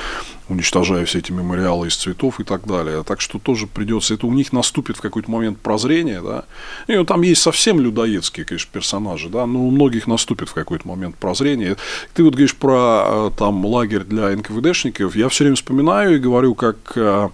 [0.48, 3.02] уничтожая все эти мемориалы из цветов и так далее.
[3.04, 6.44] Так что тоже придется, это у них наступит в какой-то момент прозрение, да.
[6.86, 10.88] И ну, там есть совсем людоедские, конечно, персонажи, да, но у многих наступит в какой-то
[10.88, 11.76] момент прозрение.
[12.14, 16.54] Ты вот говоришь про э, там лагерь для НКВДшников, я все время вспоминаю и говорю,
[16.54, 17.28] как э,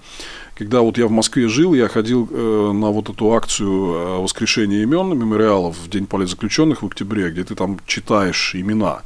[0.57, 5.16] когда вот я в Москве жил, я ходил э, на вот эту акцию воскрешения имен
[5.16, 9.03] мемориалов в День политзаключенных в октябре, где ты там читаешь имена,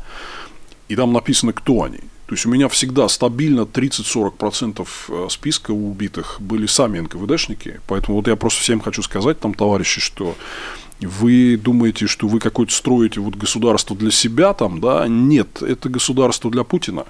[0.89, 2.01] и там написано, кто они.
[2.29, 7.81] То есть у меня всегда стабильно 30-40% э, списка убитых были сами НКВДшники.
[7.87, 10.37] Поэтому вот я просто всем хочу сказать, там, товарищи, что
[11.01, 15.09] вы думаете, что вы какое-то строите вот государство для себя там, да?
[15.09, 17.07] Нет, это государство для Путина.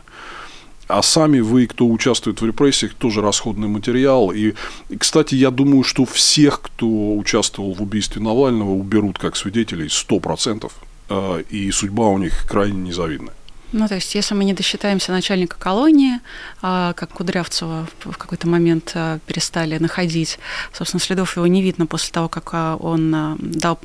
[0.86, 4.30] А сами вы, кто участвует в репрессиях, тоже расходный материал.
[4.30, 4.54] И,
[4.98, 10.70] кстати, я думаю, что всех, кто участвовал в убийстве Навального, уберут как свидетелей 100%.
[11.08, 13.34] Э, и судьба у них крайне незавидная.
[13.72, 16.20] Ну, то есть, если мы не досчитаемся начальника колонии,
[16.62, 20.38] а, как Кудрявцева в какой-то момент а, перестали находить,
[20.72, 23.78] собственно, следов его не видно после того, как а, он дал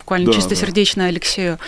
[0.00, 1.08] буквально да, чистосердечно да.
[1.08, 1.58] Алексею.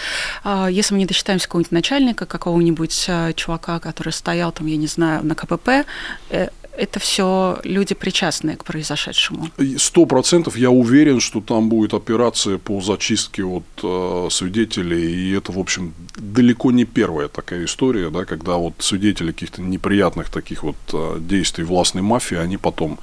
[0.70, 5.34] Если мы не досчитаемся какого-нибудь начальника, какого-нибудь чувака, который стоял там, я не знаю, на
[5.34, 5.84] КПП,
[6.30, 9.48] э, это все люди причастные к произошедшему.
[9.76, 15.52] Сто процентов я уверен, что там будет операция по зачистке от э, свидетелей, и это,
[15.52, 20.76] в общем, далеко не первая такая история, да, когда вот свидетели каких-то неприятных таких вот
[20.92, 22.98] э, действий властной мафии, они потом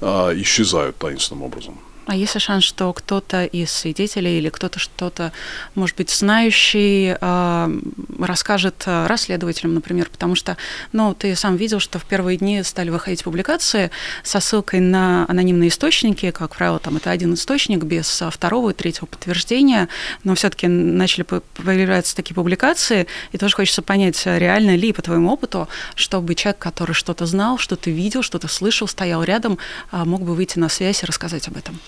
[0.00, 1.78] э, исчезают таинственным образом.
[2.10, 5.30] А есть шанс, что кто-то из свидетелей или кто-то что-то,
[5.76, 7.70] может быть, знающий, а,
[8.18, 10.56] расскажет а, расследователям, например, потому что,
[10.90, 13.92] ну, ты сам видел, что в первые дни стали выходить публикации
[14.24, 18.74] со ссылкой на анонимные источники, как правило, там это один источник без а, второго и
[18.74, 19.88] третьего подтверждения,
[20.24, 25.68] но все-таки начали появляться такие публикации, и тоже хочется понять, реально ли по твоему опыту,
[25.94, 29.58] чтобы человек, который что-то знал, что-то видел, что-то слышал, стоял рядом,
[29.92, 31.78] мог бы выйти на связь и рассказать об этом.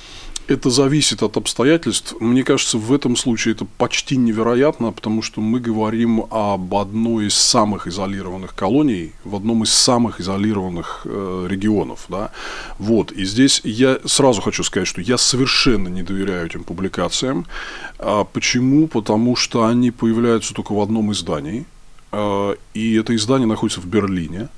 [0.49, 2.15] Это зависит от обстоятельств.
[2.21, 7.35] Мне кажется, в этом случае это почти невероятно, потому что мы говорим об одной из
[7.35, 12.07] самых изолированных колоний, в одном из самых изолированных э, регионов.
[12.09, 12.33] Да?
[12.79, 13.13] Вот.
[13.13, 17.47] И здесь я сразу хочу сказать, что я совершенно не доверяю этим публикациям.
[17.99, 18.89] А почему?
[18.89, 21.67] Потому что они появляются только в одном издании.
[22.11, 24.49] Э, и это издание находится в Берлине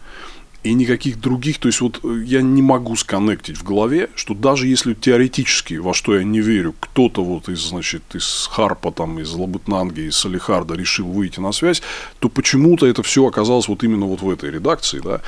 [0.64, 4.66] и никаких других, то есть вот э, я не могу сконнектить в голове, что даже
[4.66, 9.30] если теоретически, во что я не верю, кто-то вот из, значит, из Харпа, там, из
[9.32, 11.82] Лабытнанги, из Салихарда решил выйти на связь,
[12.18, 15.20] то почему-то это все оказалось вот именно вот в этой редакции, да.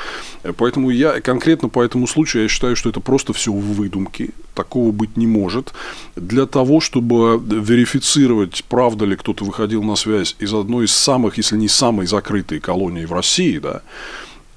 [0.42, 4.90] Э, поэтому я конкретно по этому случаю я считаю, что это просто все выдумки, такого
[4.90, 5.74] быть не может.
[6.16, 11.58] Для того, чтобы верифицировать, правда ли кто-то выходил на связь из одной из самых, если
[11.58, 13.82] не самой закрытой колонии в России, да,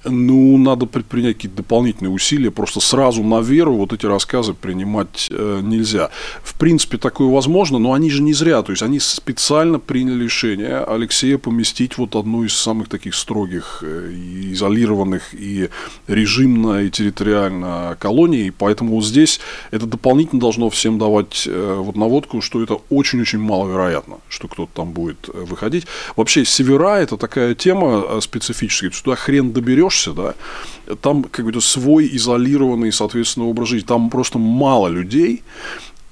[0.09, 2.51] ну, надо предпринять какие-то дополнительные усилия.
[2.51, 6.09] Просто сразу на веру вот эти рассказы принимать э, нельзя.
[6.43, 8.61] В принципе, такое возможно, но они же не зря.
[8.61, 14.11] То есть, они специально приняли решение Алексея поместить вот одну из самых таких строгих, э,
[14.51, 15.69] изолированных и
[16.07, 18.51] режимно, и территориально колоний.
[18.51, 19.39] Поэтому вот здесь
[19.71, 24.91] это дополнительно должно всем давать э, вот наводку, что это очень-очень маловероятно, что кто-то там
[24.91, 25.85] будет э, выходить.
[26.15, 31.61] Вообще, севера– это такая тема э, специфическая, что туда хрен доберешь разберешься, да, там какой-то
[31.61, 33.85] свой изолированный, соответственно, образ жизни.
[33.85, 35.43] Там просто мало людей.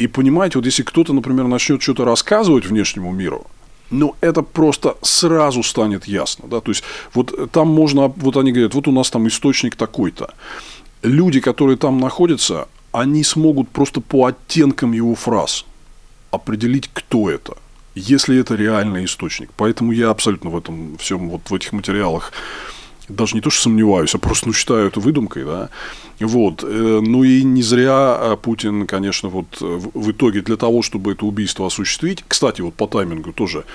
[0.02, 3.46] И понимаете, вот если кто-то, например, начнет что-то рассказывать внешнему миру,
[3.90, 6.48] но это просто сразу станет ясно.
[6.48, 6.60] Да?
[6.60, 10.28] То есть, вот там можно, вот они говорят, вот у нас там источник такой-то.
[11.04, 15.66] Люди, которые там находятся, они смогут просто по оттенкам его фраз
[16.32, 17.54] определить, кто это,
[17.96, 19.50] если это реальный источник.
[19.58, 22.34] Поэтому я абсолютно в этом всем, вот в этих материалах
[23.08, 25.70] даже не то, что сомневаюсь, а просто ну, считаю это выдумкой, да.
[26.20, 26.64] Вот.
[26.64, 31.26] Э, ну и не зря а, Путин, конечно, вот в итоге для того, чтобы это
[31.26, 33.66] убийство осуществить, кстати, вот по таймингу тоже,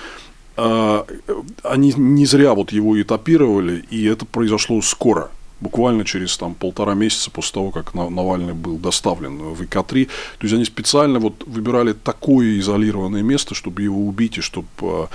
[0.55, 5.31] они не зря вот его этапировали, и это произошло скоро
[5.63, 10.05] буквально через там, полтора месяца после того, как Навальный был доставлен в ИК-3.
[10.05, 15.09] То есть они специально вот выбирали такое изолированное место, чтобы его убить и чтобы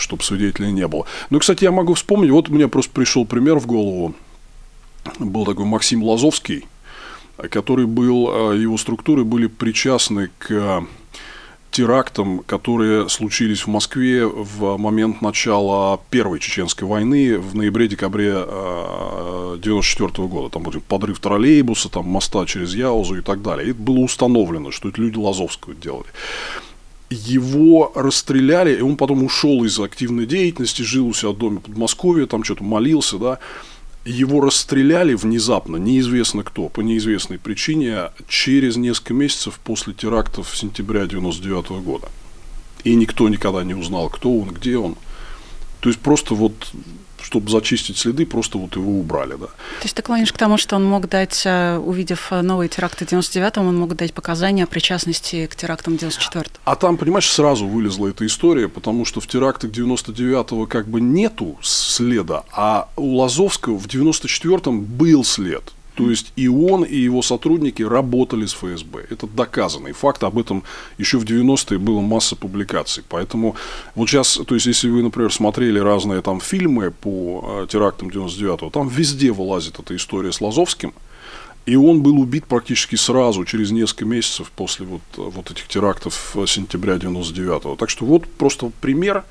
[0.00, 1.06] чтобы свидетелей не было.
[1.30, 4.14] Ну, кстати, я могу вспомнить, вот мне просто пришел пример в голову.
[5.18, 6.66] Был такой Максим Лазовский,
[7.50, 10.84] который был, а, его структуры были причастны к
[11.70, 20.28] терактам, которые случились в Москве в момент начала Первой Чеченской войны в ноябре-декабре 1994 а,
[20.28, 20.50] года.
[20.52, 23.70] Там был подрыв троллейбуса, там моста через Яузу и так далее.
[23.70, 26.08] И было установлено, что это люди Лазовского делали
[27.10, 31.66] его расстреляли, и он потом ушел из активной деятельности, жил у себя в доме под
[31.66, 33.38] Подмосковья, там что-то молился, да.
[34.04, 41.82] Его расстреляли внезапно, неизвестно кто, по неизвестной причине, через несколько месяцев после терактов сентября 99
[41.82, 42.08] года.
[42.84, 44.96] И никто никогда не узнал, кто он, где он.
[45.80, 46.54] То есть просто вот
[47.30, 49.46] чтобы зачистить следы, просто вот его убрали, да.
[49.46, 53.68] То есть ты клонишь к тому, что он мог дать, э, увидев новые теракты 99-м,
[53.68, 56.50] он мог дать показания о причастности к терактам 94-го?
[56.64, 61.56] А там, понимаешь, сразу вылезла эта история, потому что в терактах 99-го как бы нету
[61.62, 65.62] следа, а у Лазовского в 94-м был след.
[65.94, 69.06] То есть и он, и его сотрудники работали с ФСБ.
[69.10, 70.22] Это доказанный факт.
[70.22, 70.62] Об этом
[70.98, 73.02] еще в 90-е было масса публикаций.
[73.08, 73.56] Поэтому
[73.94, 78.70] вот сейчас, то есть если вы, например, смотрели разные там фильмы по э, терактам 99-го,
[78.70, 80.94] там везде вылазит эта история с Лазовским.
[81.70, 86.94] И он был убит практически сразу, через несколько месяцев после вот, вот этих терактов сентября
[86.94, 87.76] 99-го.
[87.76, 89.24] Так что вот просто пример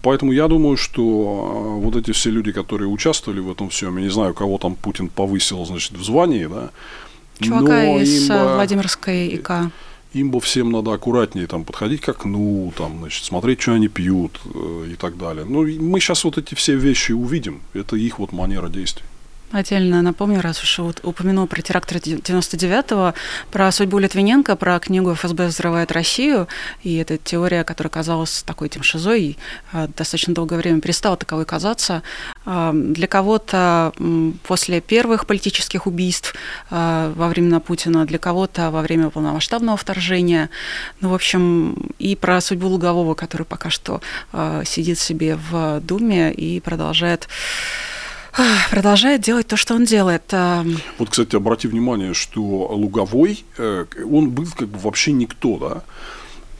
[0.00, 4.04] Поэтому я думаю, что а, вот эти все люди, которые участвовали в этом всем, я
[4.04, 6.70] не знаю, кого там Путин повысил, значит, в звании, да.
[7.38, 9.50] Чувака но из им, а, Владимирской ИК.
[10.14, 14.40] Им бы всем надо аккуратнее там подходить к окну, там, значит, смотреть, что они пьют
[14.44, 15.44] э, и так далее.
[15.44, 17.60] Ну, мы сейчас вот эти все вещи увидим.
[17.74, 19.04] Это их вот манера действий.
[19.52, 23.12] Отдельно напомню, раз уж вот упомянул про теракт 99-го,
[23.50, 26.48] про судьбу Литвиненко, про книгу «ФСБ взрывает Россию»,
[26.82, 29.36] и эта теория, которая казалась такой тем шизой,
[29.72, 32.02] а, достаточно долгое время перестала таковой казаться.
[32.46, 33.92] А, для кого-то
[34.44, 36.34] после первых политических убийств
[36.70, 40.48] а, во времена Путина, для кого-то во время полномасштабного вторжения.
[41.02, 44.00] Ну, в общем, и про судьбу Лугового, который пока что
[44.64, 47.28] сидит себе в Думе и продолжает
[48.70, 50.24] продолжает делать то, что он делает.
[50.30, 50.78] Эм.
[50.98, 55.82] Вот, кстати, обрати внимание, что Луговой, э, он был как бы вообще никто, да,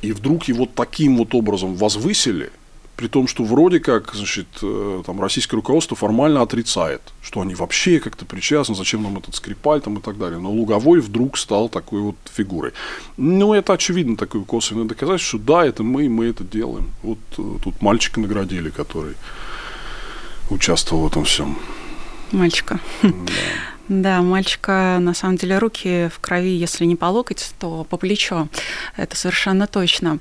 [0.03, 2.51] и вдруг его таким вот образом возвысили,
[2.97, 7.99] при том, что вроде как, значит, э, там российское руководство формально отрицает, что они вообще
[8.01, 10.39] как-то причастны, зачем нам этот Скрипаль там и так далее.
[10.39, 12.73] Но Луговой вдруг стал такой вот фигурой.
[13.17, 16.91] Ну, это очевидно такое косвенное доказательство, что да, это мы, мы это делаем.
[17.03, 19.15] Вот э, тут мальчика наградили, который
[20.53, 21.57] участвовал в этом всем.
[22.33, 22.81] Мальчика.
[23.03, 23.11] Да.
[23.89, 28.49] Да, мальчика, на самом деле, руки в крови, если не по локоть, то по плечо.
[28.97, 30.19] Это совершенно точно.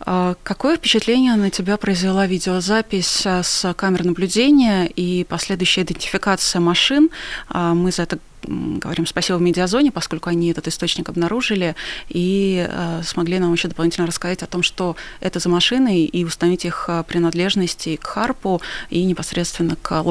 [0.00, 7.08] А, какое впечатление на тебя произвела видеозапись а, с камер наблюдения и последующая идентификация машин?
[7.48, 11.76] А, мы за это говорим спасибо в медиазоне, поскольку они этот источник обнаружили
[12.10, 16.66] и э, смогли нам еще дополнительно рассказать о том, что это за машины, и установить
[16.66, 18.60] их принадлежности к Харпу
[18.90, 20.02] и непосредственно к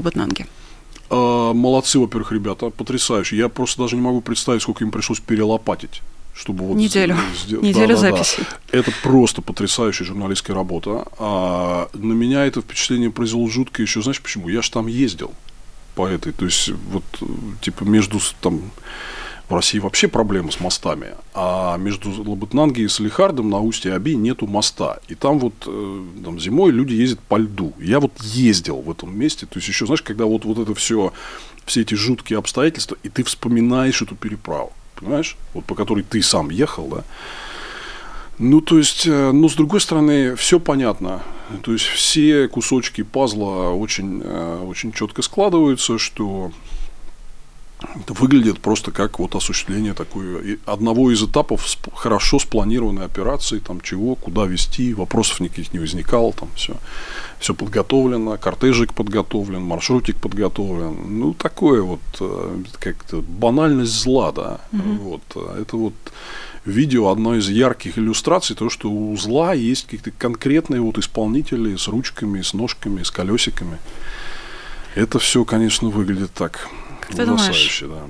[1.13, 1.59] Лоботнанге.
[1.59, 3.37] Молодцы, во-первых, ребята, потрясающе.
[3.37, 6.01] Я просто даже не могу представить, сколько им пришлось перелопатить
[6.35, 7.63] чтобы вот неделю, сделать.
[7.63, 8.39] неделю да, записи.
[8.39, 8.79] Да, да.
[8.79, 11.05] Это просто потрясающая журналистская работа.
[11.19, 14.49] А на меня это впечатление произвело жуткое еще, знаешь почему?
[14.49, 15.31] Я же там ездил
[15.95, 17.03] по этой, то есть вот
[17.61, 18.61] типа между там
[19.53, 24.47] в России вообще проблемы с мостами, а между Лабытнанги и Салихардом на устье Аби нету
[24.47, 24.99] моста.
[25.07, 27.73] И там вот э, там, зимой люди ездят по льду.
[27.79, 29.45] Я вот ездил в этом месте.
[29.45, 31.13] То есть еще, знаешь, когда вот, вот это все,
[31.65, 34.73] все эти жуткие обстоятельства, и ты вспоминаешь эту переправу.
[34.95, 35.37] Понимаешь?
[35.53, 37.03] Вот по которой ты сам ехал, да.
[38.39, 41.21] Ну, то есть, э, но с другой стороны, все понятно.
[41.61, 46.51] То есть все кусочки пазла очень, э, очень четко складываются, что
[47.95, 54.15] это выглядит просто как вот осуществление такой одного из этапов хорошо спланированной операции, там чего,
[54.15, 56.77] куда вести, вопросов никаких не возникало, там все,
[57.39, 64.93] все подготовлено, кортежик подготовлен, маршрутик подготовлен, ну такое вот э, как-то банальность зла, да, угу.
[65.09, 65.93] вот э, это вот
[66.65, 71.87] видео одно из ярких иллюстраций того, что у зла есть какие-то конкретные вот исполнители с
[71.87, 73.77] ручками, с ножками, с колесиками.
[74.95, 76.69] Это все, конечно, выглядит так
[77.15, 77.83] как ты думаешь?
[77.85, 78.01] Да.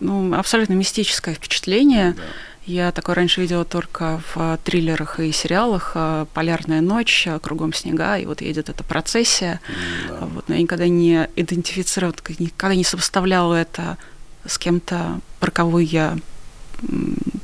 [0.00, 2.12] Ну, абсолютно мистическое впечатление.
[2.12, 2.22] Да.
[2.66, 5.92] Я такое раньше видела только в триллерах и сериалах.
[5.94, 9.60] А, Полярная ночь, а, кругом снега, и вот едет эта процессия.
[10.08, 10.26] Да.
[10.26, 13.98] Вот, но я никогда не идентифицировала, никогда не сопоставляла это
[14.44, 16.18] с кем-то, про кого я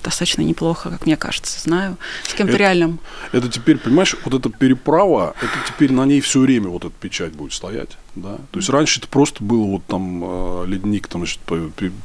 [0.03, 2.99] достаточно неплохо, как мне кажется, знаю, с кем-то это, реальным.
[3.33, 7.33] Это теперь, понимаешь, вот эта переправа, это теперь на ней все время вот эта печать
[7.33, 8.37] будет стоять, да.
[8.51, 11.41] То есть раньше это просто было вот там э, ледник, там значит,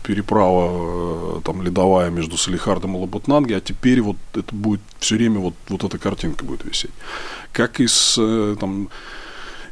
[0.03, 5.39] переправа э, там ледовая между Салихардом и Лабутнанги, а теперь вот это будет все время
[5.39, 6.91] вот вот эта картинка будет висеть,
[7.51, 8.89] как и с э, там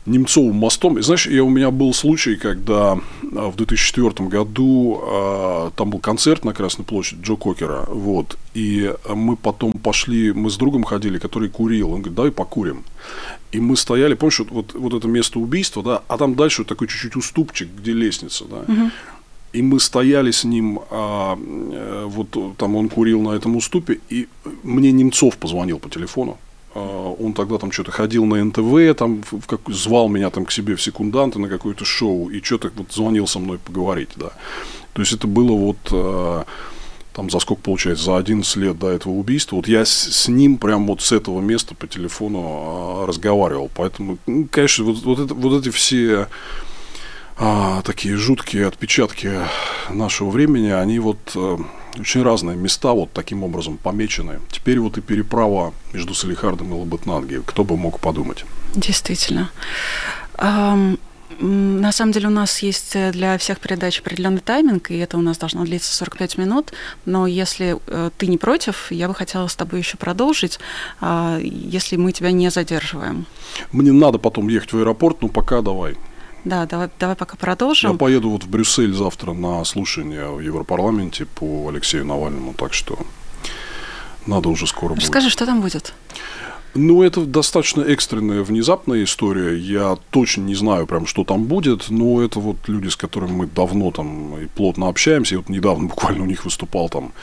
[0.06, 1.00] Немцовым мостом.
[1.00, 3.00] И знаешь, я, у меня был случай, когда
[3.36, 8.94] а, в 2004 году а, там был концерт на Красной площади Джо Кокера, вот, и
[9.14, 12.84] мы потом пошли, мы с другом ходили, который курил, он говорит, давай покурим.
[13.52, 16.88] И мы стояли, помнишь, вот, вот это место убийства, да, а там дальше вот такой
[16.88, 18.58] чуть-чуть уступчик, где лестница, да.
[18.72, 18.92] Угу.
[19.54, 24.28] И мы стояли с ним, а, э, вот там он курил на этом уступе, и
[24.64, 26.38] мне Немцов позвонил по телефону.
[26.76, 30.52] А, он тогда там что-то ходил на НТВ, там в как, звал меня там к
[30.52, 34.32] себе в секунданты на какое-то шоу и что-то вот звонил со мной поговорить, да.
[34.94, 36.46] То есть это было вот а,
[37.14, 40.58] там за сколько получается, за 11 лет до этого убийства, вот я с, с ним
[40.58, 43.72] прям вот с этого места по телефону а, разговаривал.
[43.74, 46.28] Поэтому, ну, конечно, вот, вот, это, вот эти все
[47.38, 49.32] а, такие жуткие отпечатки
[49.90, 51.58] нашего времени, они вот а,
[52.00, 54.40] очень разные места вот таким образом помечены.
[54.52, 57.42] Теперь вот и переправа между Салихардом и Лабытнанги.
[57.46, 58.46] Кто бы мог подумать?
[58.74, 59.50] Действительно.
[61.40, 65.22] На самом деле у нас есть э, для всех передач определенный тайминг, и это у
[65.22, 66.72] нас должно длиться 45 минут.
[67.06, 70.60] Но если э, ты не против, я бы хотела с тобой еще продолжить,
[71.02, 73.26] а, если мы тебя не задерживаем.
[73.74, 75.98] Мне надо потом ехать в аэропорт, но пока давай.
[76.46, 77.92] Да, давай, давай пока продолжим.
[77.92, 83.00] Я поеду вот в Брюссель завтра на слушание в Европарламенте по Алексею Навальному, так что
[84.28, 85.04] надо уже скоро будет.
[85.04, 85.94] Расскажи, что там будет?
[86.76, 89.58] Ну, это достаточно экстренная, внезапная история.
[89.58, 93.48] Я точно не знаю, прям, что там будет, но это вот люди, с которыми мы
[93.48, 95.36] давно там и плотно общаемся.
[95.36, 97.14] И вот недавно буквально у них выступал там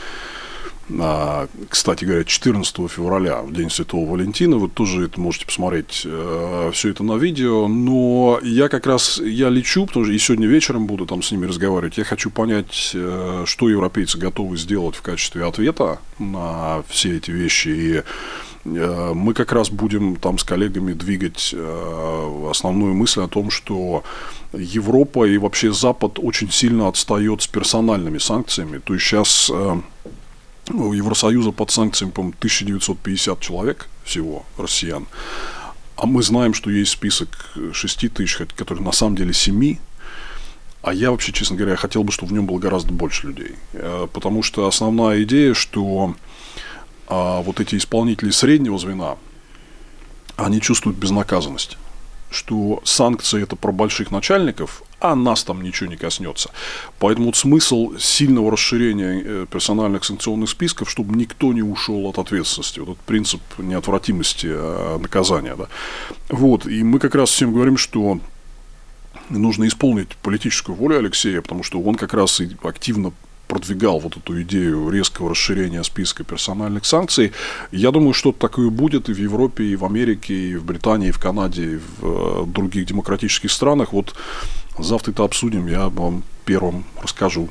[1.68, 6.90] кстати говоря, 14 февраля, в День Святого Валентина, вы тоже это можете посмотреть э, все
[6.90, 11.06] это на видео, но я как раз, я лечу, потому что и сегодня вечером буду
[11.06, 16.00] там с ними разговаривать, я хочу понять, э, что европейцы готовы сделать в качестве ответа
[16.18, 18.02] на все эти вещи, и
[18.64, 21.54] э, мы как раз будем там с коллегами двигать
[22.50, 24.02] основную мысль о том, что
[24.52, 28.78] Европа и вообще Запад очень сильно отстает с персональными санкциями.
[28.78, 29.50] То есть сейчас
[30.80, 35.06] у Евросоюза под санкциями, по-моему, 1950 человек всего россиян.
[35.96, 39.76] А мы знаем, что есть список 6 тысяч, который на самом деле 7.
[40.82, 43.54] А я вообще, честно говоря, хотел бы, чтобы в нем было гораздо больше людей.
[43.72, 46.16] Э, потому что основная идея, что
[47.06, 49.16] а, вот эти исполнители среднего звена,
[50.36, 51.76] они чувствуют безнаказанность
[52.32, 56.50] что санкции это про больших начальников, а нас там ничего не коснется.
[56.98, 62.80] Поэтому вот смысл сильного расширения э, персональных санкционных списков, чтобы никто не ушел от ответственности.
[62.80, 65.56] Вот этот принцип неотвратимости э, наказания.
[65.56, 65.66] Да.
[66.28, 66.66] Вот.
[66.66, 68.20] И мы как раз всем говорим, что
[69.28, 73.12] нужно исполнить политическую волю Алексея, потому что он как раз и активно
[73.52, 77.32] продвигал вот эту идею резкого расширения списка персональных санкций.
[77.70, 81.10] Я думаю, что такое будет и в Европе, и в Америке, и в Британии, и
[81.10, 83.92] в Канаде, и в э, других демократических странах.
[83.92, 84.14] Вот
[84.78, 87.50] завтра это обсудим, я вам первым расскажу.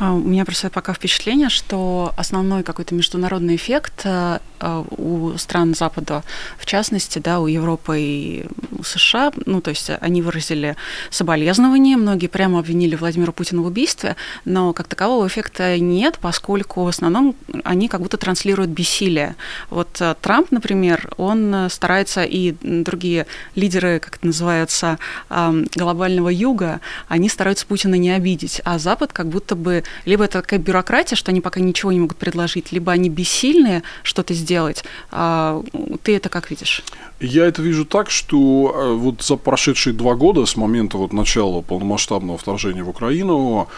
[0.00, 5.74] А, у меня просто пока впечатление, что основной какой-то международный эффект э, э, у стран
[5.74, 6.22] Запада,
[6.56, 8.46] в частности, да, у Европы и
[8.78, 10.76] у США, ну, то есть они выразили
[11.10, 16.88] соболезнования, многие прямо обвинили Владимира Путина в убийстве, но как такового эффекта нет, поскольку в
[16.88, 17.34] основном
[17.64, 19.34] они как будто транслируют бессилие.
[19.68, 23.26] Вот э, Трамп, например, он старается, и другие
[23.56, 29.56] лидеры, как это называется, глобального юга, они стараются Путина не обидеть, а Запад как будто
[29.56, 33.82] бы либо это такая бюрократия, что они пока ничего не могут предложить, либо они бессильные
[34.02, 34.84] что-то сделать.
[35.10, 35.62] А
[36.02, 36.82] ты это как видишь?
[37.20, 41.60] Я это вижу так, что э, вот за прошедшие два года с момента вот начала
[41.62, 43.68] полномасштабного вторжения в Украину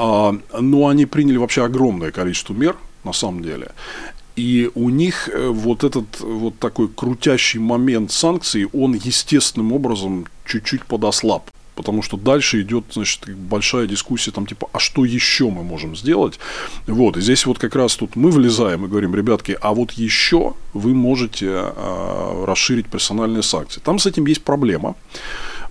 [0.00, 3.72] А, но они приняли вообще огромное количество мер, на самом деле.
[4.36, 10.84] И у них э, вот этот вот такой крутящий момент санкций, он естественным образом чуть-чуть
[10.84, 11.50] подослаб.
[11.78, 16.40] Потому что дальше идет, значит, большая дискуссия, там, типа, а что еще мы можем сделать?
[16.88, 20.54] Вот, и здесь вот как раз тут мы влезаем и говорим, ребятки, а вот еще
[20.74, 23.80] вы можете э, расширить персональные санкции.
[23.80, 24.96] Там с этим есть проблема.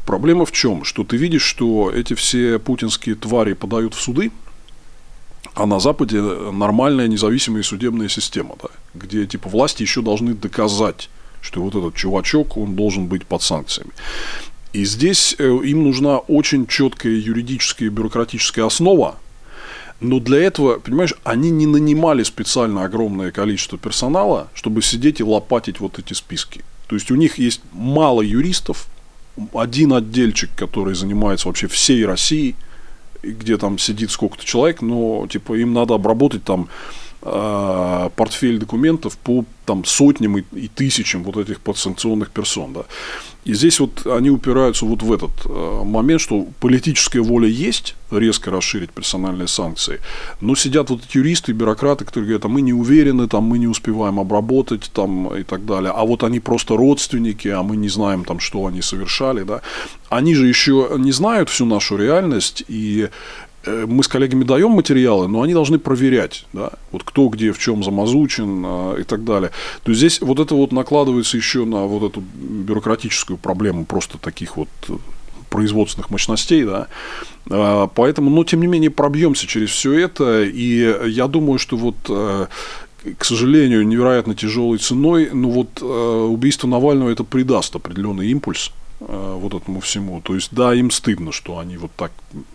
[0.05, 0.85] Проблема в чем?
[0.85, 4.31] Что ты видишь, что эти все путинские твари подают в суды,
[5.55, 11.09] а на Западе нормальная независимая судебная система, да, где типа власти еще должны доказать,
[11.41, 13.91] что вот этот чувачок, он должен быть под санкциями.
[14.77, 19.15] И здесь э, им нужна очень четкая юридическая и бюрократическая основа,
[20.01, 25.79] но для этого, понимаешь, они не нанимали специально огромное количество персонала, чтобы сидеть и лопатить
[25.79, 26.63] вот эти списки.
[26.85, 28.85] То есть у них есть мало юристов,
[29.51, 32.55] один отдельчик, который занимается вообще всей Россией,
[33.23, 36.69] где там сидит сколько-то человек, но типа им надо обработать там
[37.23, 42.85] э, портфель документов по там сотням и, и тысячам вот этих подсанкционных персон, да.
[43.47, 48.51] И здесь вот они упираются вот в этот э, момент, что политическая воля есть резко
[48.51, 50.01] расширить персональные санкции,
[50.41, 53.67] но сидят вот юристы и бюрократы, которые говорят, а мы не уверены, там мы не
[53.67, 58.25] успеваем обработать там и так далее, а вот они просто родственники, а мы не знаем
[58.25, 59.61] там, что они совершали, да.
[60.09, 63.07] Они же еще не знают всю нашу реальность и
[63.67, 67.83] мы с коллегами даем материалы, но они должны проверять, да, вот кто где в чем
[67.83, 69.51] замазучен а, и так далее.
[69.83, 74.57] То есть здесь вот это вот накладывается еще на вот эту бюрократическую проблему просто таких
[74.57, 74.93] вот э,
[75.49, 76.87] производственных мощностей, да.
[77.49, 81.95] А, поэтому, но тем не менее пробьемся через все это, и я думаю, что вот
[82.09, 82.47] э,
[83.17, 89.53] к сожалению, невероятно тяжелой ценой, но вот убийство Навального это придаст определенный импульс Э, вот
[89.53, 90.21] этому всему.
[90.21, 92.11] То есть, да, им стыдно, что они вот так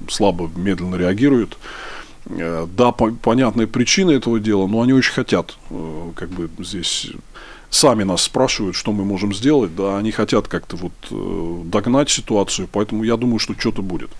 [0.08, 1.56] слабо, медленно реагируют.
[2.26, 7.08] Э, да, по- понятные причины этого дела, но они очень хотят, э, как бы здесь
[7.70, 10.92] сами нас спрашивают, что мы можем сделать, да, они хотят как-то вот
[11.70, 14.10] догнать ситуацию, поэтому я думаю, что что-то будет.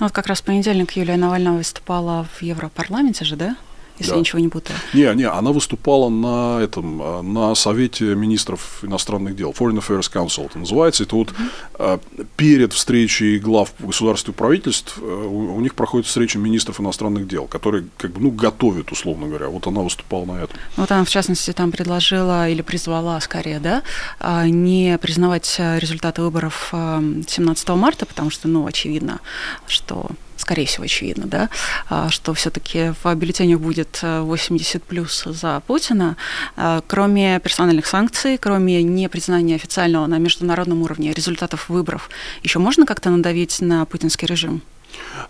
[0.00, 3.56] Ну вот как раз в понедельник Юлия Навального выступала в Европарламенте же, да?
[3.98, 4.16] Если да.
[4.16, 4.78] я ничего не путаю.
[4.94, 10.46] Не, не, она выступала на этом, а, на Совете министров иностранных дел, Foreign Affairs Council
[10.46, 11.04] это называется.
[11.04, 11.32] Это вот
[11.78, 12.26] mm-hmm.
[12.36, 17.46] перед встречей глав государств и правительств э, у, у них проходит встреча министров иностранных дел,
[17.46, 19.48] которые как бы, ну, готовят, условно говоря.
[19.48, 20.56] Вот она выступала на этом.
[20.76, 23.82] Вот она, в частности, там предложила или призвала, скорее, да,
[24.20, 29.20] а, не признавать э, результаты выборов 17 марта, потому что, ну, очевидно,
[29.66, 31.50] что скорее всего, очевидно, да,
[31.88, 36.16] а, что все-таки в бюллетенях будет 80 э, плюс за Путина,
[36.56, 42.10] а, кроме персональных санкций, кроме непризнания официального на международном уровне результатов выборов,
[42.42, 44.62] еще можно как-то надавить на путинский режим?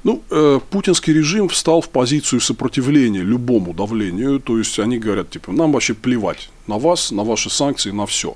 [0.04, 5.52] Ну, э, путинский режим встал в позицию сопротивления любому давлению, то есть они говорят, типа,
[5.52, 8.34] нам вообще плевать на вас, на ваши санкции, на все.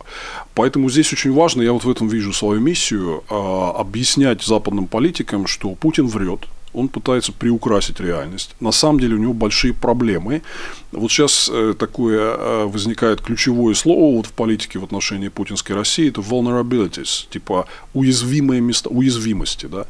[0.54, 5.46] Поэтому здесь очень важно, я вот в этом вижу свою миссию, э, объяснять западным политикам,
[5.46, 6.40] что Путин врет,
[6.74, 8.54] он пытается приукрасить реальность.
[8.60, 10.42] На самом деле у него большие проблемы.
[10.92, 16.08] Вот сейчас э, такое э, возникает ключевое слово вот в политике в отношении путинской России,
[16.08, 19.86] это vulnerabilities, типа уязвимые места, уязвимости, да.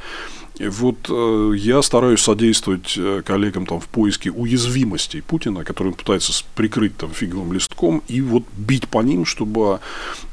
[0.59, 6.33] Вот э, я стараюсь содействовать э, коллегам там в поиске уязвимостей Путина, которые он пытается
[6.55, 9.81] прикрыть там фиговым листком, и вот бить по ним, чтобы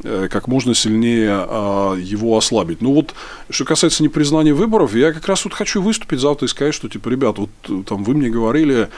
[0.03, 2.81] э, как можно сильнее э, его ослабить.
[2.81, 3.15] Ну вот,
[3.49, 7.09] что касается непризнания выборов, я как раз вот хочу выступить завтра и сказать, что, типа,
[7.09, 8.89] ребят, вот э, там вы мне говорили,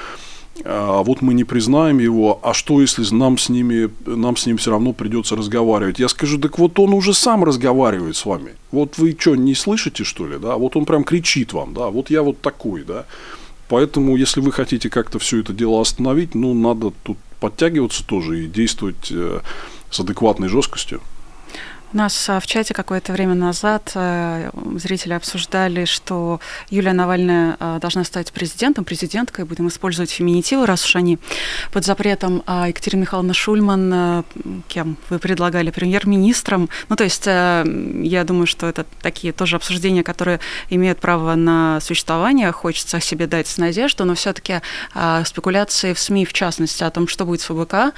[0.64, 4.58] а вот мы не признаем его, а что если нам с, ними, нам с ним
[4.58, 6.00] все равно придется разговаривать?
[6.00, 8.52] Я скажу, так вот он уже сам разговаривает с вами.
[8.72, 10.56] Вот вы что, не слышите, что ли, да?
[10.58, 13.06] Вот он прям кричит вам, да, вот я вот такой, да.
[13.70, 18.48] Поэтому, если вы хотите как-то все это дело остановить, ну, надо тут подтягиваться тоже и
[18.48, 19.40] действовать э,
[19.90, 21.02] с адекватной жесткостью.
[21.94, 26.40] У нас а, в чате какое-то время назад э, зрители обсуждали, что
[26.70, 31.20] Юлия Навальная а, должна стать президентом, президенткой, будем использовать феминитивы, раз уж они
[31.74, 34.24] под запретом, а Екатерина Михайловна Шульман, э,
[34.70, 36.70] кем вы предлагали, премьер-министром.
[36.88, 37.66] Ну, то есть э,
[38.04, 40.40] я думаю, что это такие тоже обсуждения, которые
[40.70, 44.62] имеют право на существование, хочется себе дать надежду, но все-таки
[44.94, 47.94] а, спекуляции в СМИ, в частности, о том, что будет с ФБК,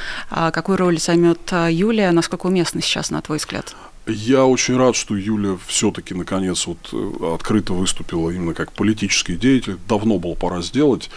[0.52, 3.76] какую роль займет Юлия, насколько уместно сейчас, на твой взгляд?
[4.06, 9.78] Я очень рад, что Юля все-таки наконец вот э, открыто выступила именно как политический деятель.
[9.88, 11.10] Давно было пора сделать.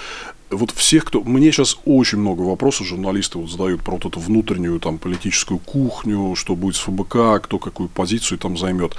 [0.50, 1.22] Вот всех, кто...
[1.24, 6.36] Мне сейчас очень много вопросов журналисты вот задают про вот эту внутреннюю там политическую кухню,
[6.36, 8.94] что будет с ФБК, кто какую позицию там займет.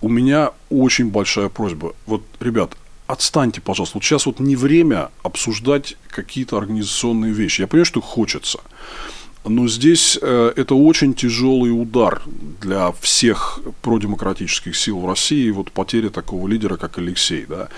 [0.00, 1.94] У меня очень большая просьба.
[2.06, 2.76] Вот, ребят,
[3.06, 3.98] отстаньте, пожалуйста.
[3.98, 7.60] Вот сейчас вот не время обсуждать какие-то организационные вещи.
[7.60, 8.58] Я понимаю, что хочется.
[9.48, 12.22] Но здесь э, это очень тяжелый удар
[12.60, 15.50] для всех продемократических сил в России.
[15.50, 17.46] Вот потеря такого лидера, как Алексей.
[17.48, 17.68] Да?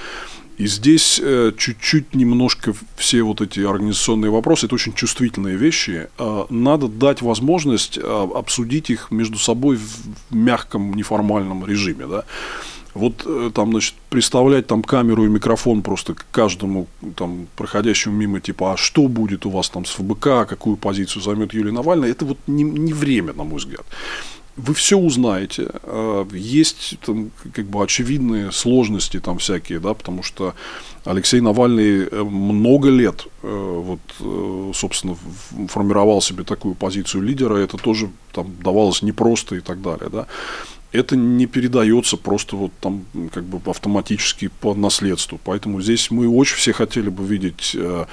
[0.59, 6.09] И здесь э, чуть-чуть немножко все вот эти организационные вопросы, это очень чувствительные вещи.
[6.19, 12.07] Э, надо дать возможность обсудить их между собой в мягком, неформальном режиме.
[12.07, 12.25] Да?
[12.95, 18.73] Вот э, там, значит, представлять там камеру и микрофон просто каждому там проходящему мимо, типа,
[18.73, 22.39] а что будет у вас там с ФБК, какую позицию займет Юлия Навальная, это вот
[22.47, 23.87] не, не время, на мой взгляд.
[24.57, 25.69] Вы все узнаете.
[25.85, 30.55] Э, есть там, как бы очевидные сложности там всякие, да, потому что
[31.05, 34.01] Алексей Навальный э, много лет вот,
[34.75, 35.17] собственно,
[35.69, 40.27] формировал себе такую позицию лидера, это тоже там давалось непросто и так далее, да
[40.93, 45.41] это не передается просто вот там как бы автоматически по наследству.
[45.45, 48.07] Поэтому здесь мы очень все хотели бы видеть э,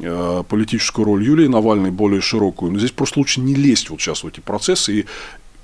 [0.00, 4.24] э, политическую роль Юлии Навальной более широкую, но здесь просто лучше не лезть вот сейчас
[4.24, 5.00] в эти процессы.
[5.00, 5.06] И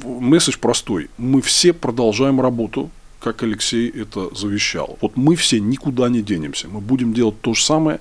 [0.05, 1.09] месседж простой.
[1.17, 2.91] Мы все продолжаем работу,
[3.21, 4.99] как Алексей это завещал.
[5.01, 6.69] Вот мы все никуда не денемся.
[6.69, 8.01] Мы будем делать то же самое,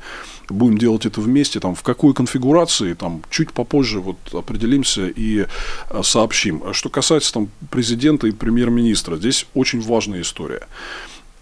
[0.49, 5.47] будем делать это вместе, там, в какой конфигурации, там, чуть попозже вот определимся и
[5.89, 6.63] а, сообщим.
[6.65, 10.67] А что касается там, президента и премьер-министра, здесь очень важная история.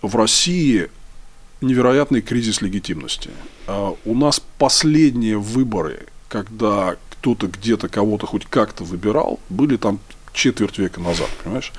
[0.01, 0.89] В России
[1.61, 3.29] невероятный кризис легитимности.
[3.67, 9.99] А, у нас последние выборы, когда кто-то где-то кого-то хоть как-то выбирал, были там
[10.33, 11.71] четверть века назад, понимаешь?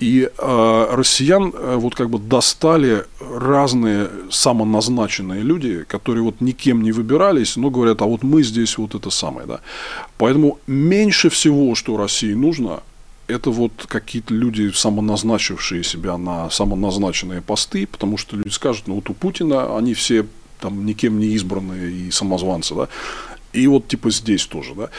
[0.00, 6.92] И э, россиян э, вот как бы достали разные самоназначенные люди, которые вот никем не
[6.92, 9.60] выбирались, но говорят, а вот мы здесь вот это самое, да.
[10.18, 12.82] Поэтому меньше всего, что России нужно,
[13.26, 19.08] это вот какие-то люди, самоназначившие себя на самоназначенные посты, потому что люди скажут, ну вот
[19.10, 20.26] у Путина они все
[20.60, 22.88] там никем не избранные и самозванцы, да,
[23.54, 24.90] и вот типа здесь тоже, да.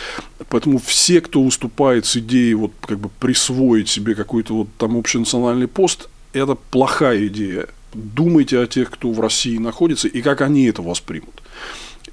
[0.50, 5.68] Поэтому все, кто выступает с идеей вот как бы присвоить себе какой-то вот там общенациональный
[5.68, 7.68] пост, это плохая идея.
[7.94, 11.42] Думайте о тех, кто в России находится, и как они это воспримут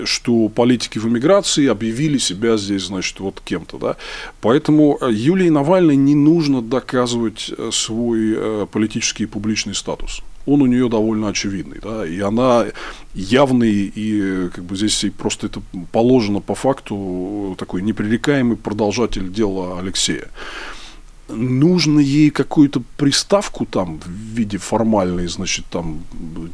[0.05, 3.97] что политики в эмиграции объявили себя здесь, значит, вот кем-то, да.
[4.41, 10.63] Поэтому э, Юлии Навальной не нужно доказывать э, свой э, политический и публичный статус он
[10.63, 12.67] у нее довольно очевидный, да, и она
[13.15, 15.63] явный, и как бы здесь просто это
[15.93, 20.29] положено по факту такой непререкаемый продолжатель дела Алексея.
[21.29, 26.03] Нужно ей какую-то приставку там в виде формальной, значит, там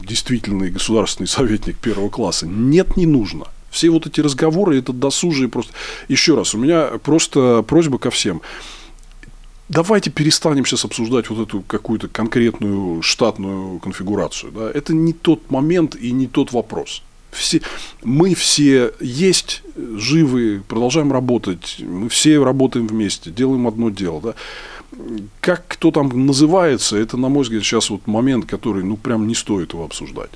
[0.07, 2.47] действительный государственный советник первого класса?
[2.47, 3.47] Нет, не нужно.
[3.71, 5.73] Все вот эти разговоры, это досужие просто.
[6.09, 8.41] Еще раз, у меня просто просьба ко всем
[9.69, 14.53] давайте перестанем сейчас обсуждать вот эту какую-то конкретную штатную конфигурацию.
[14.53, 14.71] Да?
[14.71, 17.03] Это не тот момент и не тот вопрос.
[17.31, 17.61] Все,
[18.03, 24.21] мы все есть, живы, продолжаем работать, мы все работаем вместе, делаем одно дело.
[24.23, 24.35] Да?
[25.41, 29.35] Как кто там называется, это, на мой взгляд, сейчас вот момент, который, ну, прям не
[29.35, 30.31] стоит его обсуждать.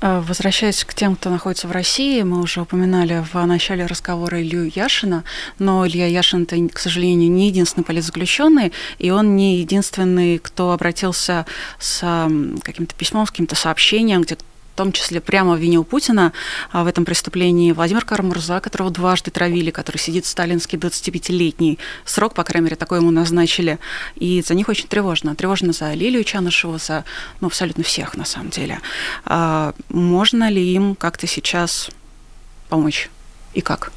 [0.00, 4.70] Э, возвращаясь к тем, кто находится в России, мы уже упоминали в начале разговора Илью
[4.74, 5.24] Яшина,
[5.58, 11.46] но Илья Яшин, это, к сожалению, не единственный политзаключенный, и он не единственный, кто обратился
[11.78, 12.28] с
[12.62, 14.36] каким-то письмом, с каким-то сообщением, где
[14.76, 16.34] в том числе прямо обвинил Путина
[16.70, 22.44] а, в этом преступлении Владимир Карамурза, которого дважды травили, который сидит сталинский 25-летний срок, по
[22.44, 23.78] крайней мере, такой ему назначили.
[24.16, 25.34] И за них очень тревожно.
[25.34, 27.06] Тревожно за Лилию Чанышеву, за
[27.40, 28.80] ну, абсолютно всех, на самом деле.
[29.24, 31.88] А можно ли им как-то сейчас
[32.68, 33.08] помочь?
[33.54, 33.92] И как?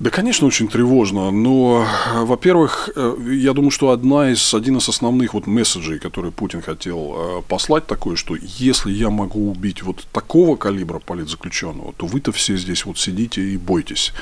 [0.00, 1.84] Да, конечно, очень тревожно, но,
[2.14, 7.14] во-первых, э, я думаю, что одна из, один из основных вот месседжей, который Путин хотел
[7.16, 12.56] э, послать, такой, что если я могу убить вот такого калибра политзаключенного, то вы-то все
[12.56, 14.12] здесь вот сидите и бойтесь.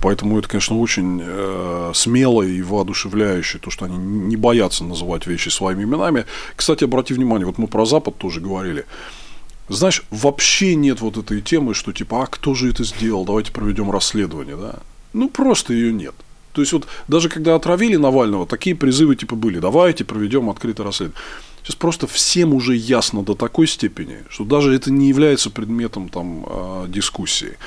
[0.00, 5.50] Поэтому это, конечно, очень э, смело и воодушевляюще, то, что они не боятся называть вещи
[5.50, 6.24] своими именами.
[6.56, 8.86] Кстати, обрати внимание, вот мы про Запад тоже говорили.
[9.68, 13.90] Знаешь, вообще нет вот этой темы, что типа, а кто же это сделал, давайте проведем
[13.90, 14.76] расследование, да?
[15.12, 16.14] Ну, просто ее нет.
[16.52, 21.20] То есть, вот даже когда отравили Навального, такие призывы типа были, давайте проведем открытое расследование.
[21.62, 26.46] Сейчас просто всем уже ясно до такой степени, что даже это не является предметом там,
[26.46, 27.58] а, дискуссии.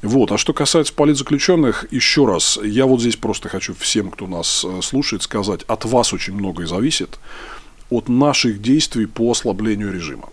[0.00, 0.32] Вот.
[0.32, 4.80] А что касается политзаключенных, еще раз, я вот здесь просто хочу всем, кто нас э,
[4.82, 7.18] слушает, сказать, от вас очень многое зависит,
[7.90, 10.30] от наших действий по ослаблению режима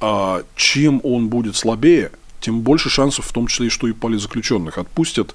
[0.00, 4.78] а чем он будет слабее, тем больше шансов, в том числе и что и политзаключенных
[4.78, 5.34] отпустят.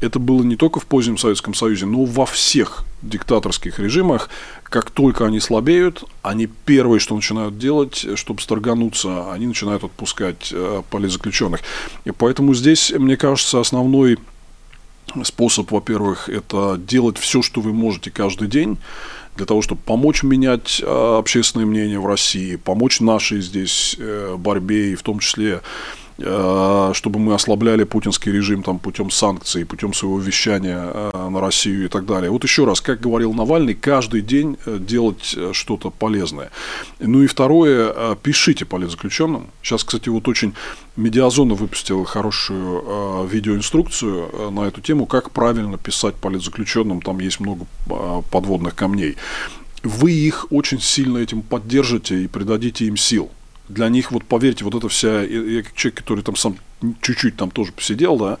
[0.00, 4.30] это было не только в позднем Советском Союзе, но во всех диктаторских режимах,
[4.62, 10.82] как только они слабеют, они первое, что начинают делать, чтобы сторгануться, они начинают отпускать э,
[10.90, 11.60] политзаключенных.
[12.04, 14.18] И поэтому здесь, мне кажется, основной
[15.24, 18.78] способ, во-первых, это делать все, что вы можете каждый день,
[19.38, 24.92] для того, чтобы помочь менять э, общественное мнение в России, помочь нашей здесь э, борьбе,
[24.92, 25.62] и в том числе
[26.18, 31.88] чтобы мы ослабляли путинский режим там, путем санкций, путем своего вещания э, на Россию и
[31.88, 32.30] так далее.
[32.30, 36.50] Вот еще раз, как говорил Навальный, каждый день э, делать что-то полезное.
[36.98, 39.46] Ну и второе, пишите политзаключенным.
[39.62, 40.54] Сейчас, кстати, вот очень
[40.96, 47.00] Медиазона выпустила хорошую видеоинструкцию на эту тему, как правильно писать политзаключенным.
[47.00, 47.66] Там есть много
[48.30, 49.16] подводных камней.
[49.84, 53.30] Вы их очень сильно этим поддержите и придадите им сил
[53.68, 56.56] для них, вот поверьте, вот эта вся, я как человек, который там сам
[57.00, 58.38] чуть-чуть там тоже посидел, да,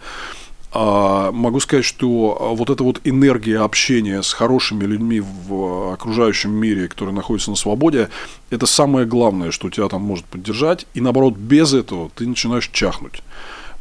[0.70, 6.88] а, могу сказать, что вот эта вот энергия общения с хорошими людьми в окружающем мире,
[6.88, 8.10] которые находятся на свободе,
[8.50, 10.86] это самое главное, что тебя там может поддержать.
[10.92, 13.22] И наоборот, без этого ты начинаешь чахнуть.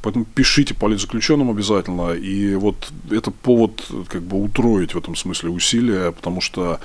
[0.02, 2.12] Поэтому пишите политзаключенным обязательно.
[2.12, 6.80] И вот это повод как бы утроить в этом смысле усилия, потому что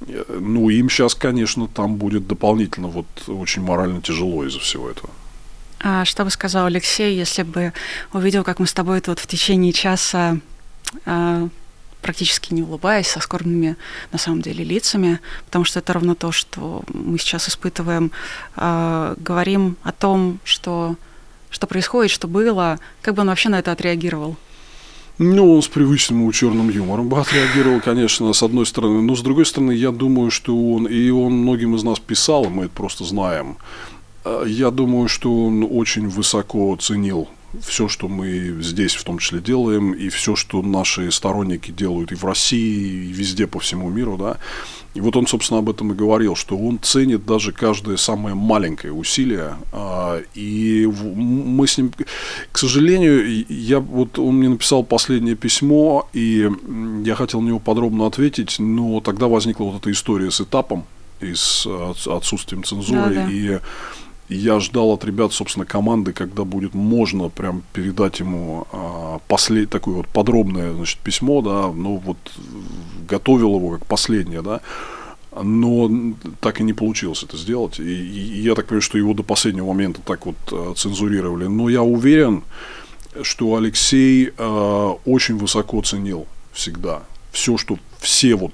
[0.00, 5.10] ну, им сейчас, конечно, там будет дополнительно вот очень морально тяжело из-за всего этого.
[5.80, 7.72] А что бы сказал Алексей, если бы
[8.12, 10.38] увидел, как мы с тобой тут в течение часа
[11.04, 11.48] а,
[12.04, 13.76] практически не улыбаясь, со скорбными
[14.12, 18.12] на самом деле лицами, потому что это ровно то, что мы сейчас испытываем,
[18.56, 20.96] а, говорим о том, что,
[21.50, 24.36] что происходит, что было, как бы он вообще на это отреагировал?
[25.18, 29.00] Ну, он с привычным ему черным юмором бы отреагировал, конечно, с одной стороны.
[29.00, 32.64] Но с другой стороны, я думаю, что он, и он многим из нас писал, мы
[32.64, 33.56] это просто знаем.
[34.24, 37.28] А, я думаю, что он очень высоко ценил
[37.62, 42.14] все, что мы здесь в том числе делаем, и все, что наши сторонники делают и
[42.14, 44.38] в России, и везде по всему миру, да.
[44.94, 48.92] И вот он, собственно, об этом и говорил, что он ценит даже каждое самое маленькое
[48.92, 49.56] усилие.
[49.72, 51.92] А, и мы с ним,
[52.52, 56.48] к сожалению, я вот он мне написал последнее письмо, и
[57.04, 60.84] я хотел на него подробно ответить, но тогда возникла вот эта история с этапом
[61.20, 61.66] и с
[62.06, 63.14] отсутствием цензуры.
[63.14, 63.30] Да, да.
[63.30, 63.58] И
[64.28, 69.70] я ждал от ребят, собственно, команды, когда будет можно прям передать ему а, послед...
[69.70, 72.16] такое вот подробное значит, письмо, да, ну вот
[73.08, 74.60] готовил его как последнее, да,
[75.42, 75.90] но
[76.40, 77.78] так и не получилось это сделать.
[77.78, 81.46] И, и я так понимаю, что его до последнего момента так вот а, цензурировали.
[81.46, 82.44] Но я уверен,
[83.22, 87.02] что Алексей а, очень высоко ценил всегда
[87.34, 88.52] все, что все вот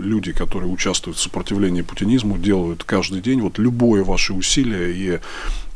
[0.00, 5.20] люди, которые участвуют в сопротивлении путинизму, делают каждый день, вот любое ваше усилие, и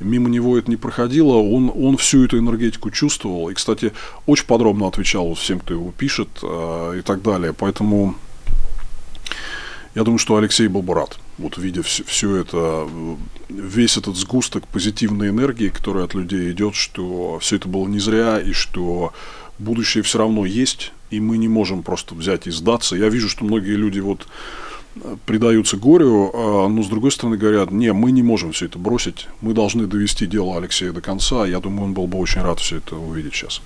[0.00, 3.92] мимо него это не проходило, он, он всю эту энергетику чувствовал, и, кстати,
[4.26, 8.16] очень подробно отвечал всем, кто его пишет э, и так далее, поэтому
[9.94, 12.88] я думаю, что Алексей был бы рад, вот видя все, все это,
[13.48, 18.40] весь этот сгусток позитивной энергии, которая от людей идет, что все это было не зря,
[18.40, 19.12] и что
[19.58, 22.96] будущее все равно есть, и мы не можем просто взять и сдаться.
[22.96, 24.26] Я вижу, что многие люди вот
[24.96, 28.78] э, предаются горю, а, но с другой стороны говорят, не, мы не можем все это
[28.78, 31.46] бросить, мы должны довести дело Алексея до конца.
[31.46, 33.60] Я думаю, он был бы очень рад все это увидеть сейчас.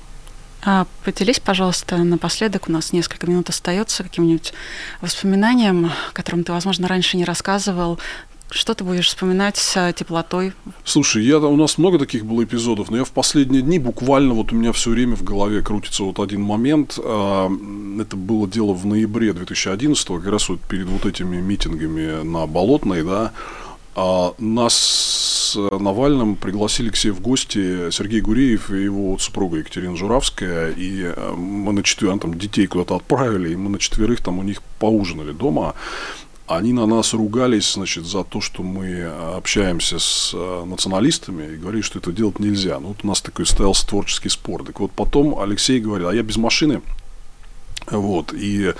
[0.62, 4.52] А поделись, пожалуйста, напоследок, у нас несколько минут остается, каким-нибудь
[5.00, 8.00] воспоминанием, которым ты, возможно, раньше не рассказывал,
[8.50, 10.52] что ты будешь вспоминать с теплотой?
[10.84, 14.52] Слушай, я, у нас много таких было эпизодов, но я в последние дни буквально вот
[14.52, 16.98] у меня все время в голове крутится вот один момент.
[17.02, 17.50] А,
[18.00, 23.02] это было дело в ноябре 2011 как раз вот перед вот этими митингами на Болотной,
[23.02, 23.32] да,
[23.94, 29.58] а нас с Навальным пригласили к себе в гости Сергей Гуреев и его вот супруга
[29.58, 30.70] Екатерина Журавская.
[30.70, 34.42] И а, мы на четверых, там детей куда-то отправили, и мы на четверых там у
[34.42, 35.74] них поужинали дома
[36.48, 39.04] они на нас ругались, значит, за то, что мы
[39.36, 42.80] общаемся с э, националистами и говорили, что это делать нельзя.
[42.80, 44.64] Ну, вот у нас такой состоялся творческий спор.
[44.64, 46.80] Так вот, потом Алексей говорил, а я без машины,
[47.90, 48.72] вот, и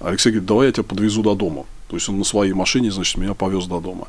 [0.00, 1.64] Алексей говорит, давай я тебя подвезу до дома.
[1.88, 4.08] То есть он на своей машине, значит, меня повез до дома.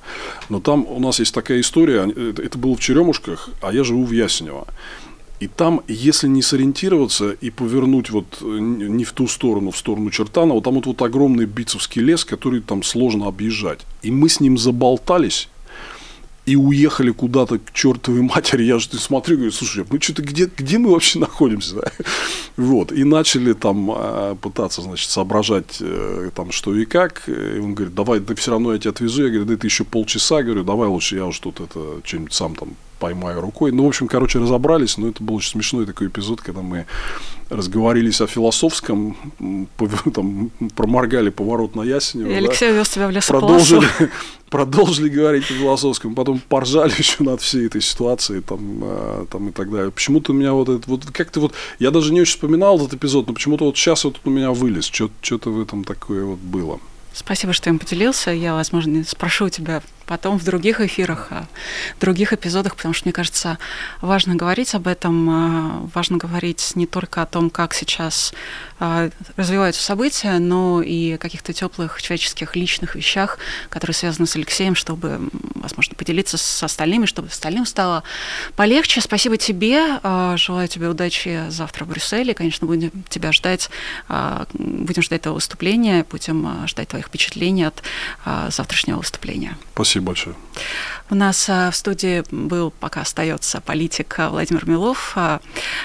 [0.50, 4.12] Но там у нас есть такая история, это было в Черемушках, а я живу в
[4.12, 4.68] Ясенево.
[5.40, 10.10] И там, если не сориентироваться и повернуть вот э, не в ту сторону, в сторону
[10.10, 13.82] Чертанова, там вот, вот огромный бицевский лес, который там сложно объезжать.
[14.02, 15.50] И мы с ним заболтались
[16.46, 18.64] и уехали куда-то к чертовой матери.
[18.64, 21.92] Я же смотрю, говорю, слушай, мы что-то где, где мы вообще находимся?
[22.58, 22.94] Вот.
[22.94, 27.28] И начали там а, пытаться, значит, соображать э, там что и как.
[27.28, 29.24] И он говорит, давай, да все равно я тебя отвезу.
[29.24, 30.42] Я говорю, да это еще полчаса.
[30.42, 32.70] говорю, давай лучше я уж тут это что-нибудь сам там
[33.00, 33.72] поймаю рукой.
[33.72, 36.86] Ну, в общем, короче, разобрались, но это был очень смешной такой эпизод, когда мы
[37.50, 39.16] разговорились о философском,
[40.14, 42.30] там, проморгали поворот на Ясенева.
[42.30, 43.88] И Алексей да, увез тебя в продолжили,
[44.50, 49.52] продолжили говорить о философском, потом поржали еще над всей этой ситуацией там, а, там и
[49.52, 49.92] так далее.
[49.92, 53.28] Почему-то у меня вот это, вот как-то вот, я даже не очень вспоминал этот эпизод,
[53.28, 56.80] но почему-то вот сейчас вот у меня вылез, что-то в этом такое вот было.
[57.14, 58.32] Спасибо, что им поделился.
[58.32, 61.48] Я, возможно, спрошу у тебя потом в других эфирах, о
[62.00, 63.58] других эпизодах, потому что, мне кажется,
[64.02, 68.34] важно говорить об этом, а, важно говорить не только о том, как сейчас
[68.80, 73.38] а, развиваются события, но и о каких-то теплых человеческих личных вещах,
[73.70, 78.04] которые связаны с Алексеем, чтобы, возможно, поделиться с остальными, чтобы остальным стало
[78.56, 79.02] полегче.
[79.02, 80.00] Спасибо тебе,
[80.38, 83.70] желаю тебе удачи завтра в Брюсселе, конечно, будем тебя ждать,
[84.54, 87.82] будем ждать твоего выступления, будем ждать твоих впечатлений от
[88.50, 89.58] завтрашнего выступления.
[89.74, 89.95] Спасибо.
[89.96, 90.36] Спасибо большое.
[91.12, 95.40] У нас а, в студии был, пока остается политик а, Владимир Милов, а,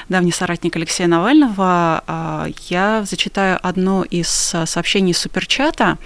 [0.08, 2.02] давний соратник Алексея Навального.
[2.68, 5.98] Я зачитаю одно из сообщений суперчата.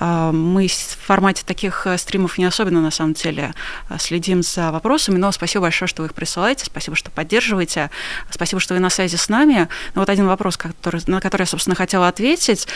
[0.00, 3.54] Мы в формате таких стримов не особенно, на самом деле,
[3.98, 7.90] следим за вопросами, но спасибо большое, что вы их присылаете, спасибо, что поддерживаете,
[8.30, 9.68] спасибо, что вы на связи с нами.
[9.94, 12.68] Но вот один вопрос, который, на который я, собственно, хотела ответить.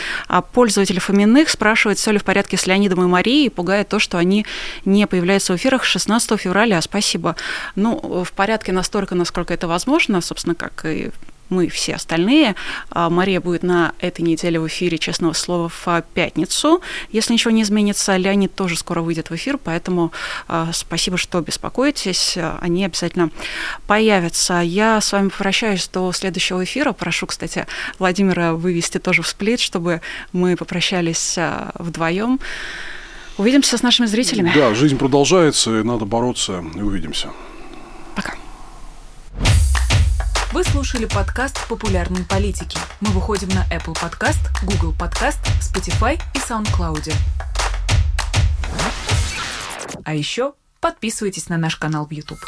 [0.53, 4.45] Пользователь Фоминых спрашивает, все ли в порядке с Леонидом и Марией, пугает то, что они
[4.85, 6.81] не появляются в эфирах 16 февраля.
[6.81, 7.35] Спасибо.
[7.75, 11.11] Ну, в порядке настолько, насколько это возможно, собственно, как и
[11.49, 12.55] мы все остальные.
[12.89, 16.81] А, Мария будет на этой неделе в эфире «Честного слова» в пятницу.
[17.11, 20.11] Если ничего не изменится, Леонид тоже скоро выйдет в эфир, поэтому
[20.47, 22.37] а, спасибо, что беспокоитесь.
[22.61, 23.29] Они обязательно
[23.87, 24.61] появятся.
[24.61, 26.91] Я с вами попрощаюсь до следующего эфира.
[26.91, 27.65] Прошу, кстати,
[27.99, 30.01] Владимира вывести тоже в сплит, чтобы
[30.33, 32.39] мы попрощались а, вдвоем.
[33.37, 34.51] Увидимся с нашими зрителями.
[34.53, 37.29] Да, жизнь продолжается, надо бороться, и увидимся.
[38.15, 38.35] Пока.
[40.51, 42.77] Вы слушали подкаст «Популярные политики».
[43.01, 47.11] Мы выходим на Apple Podcast, Google Podcast, Spotify и SoundCloud.
[50.05, 52.39] А еще подписывайтесь на наш канал в YouTube.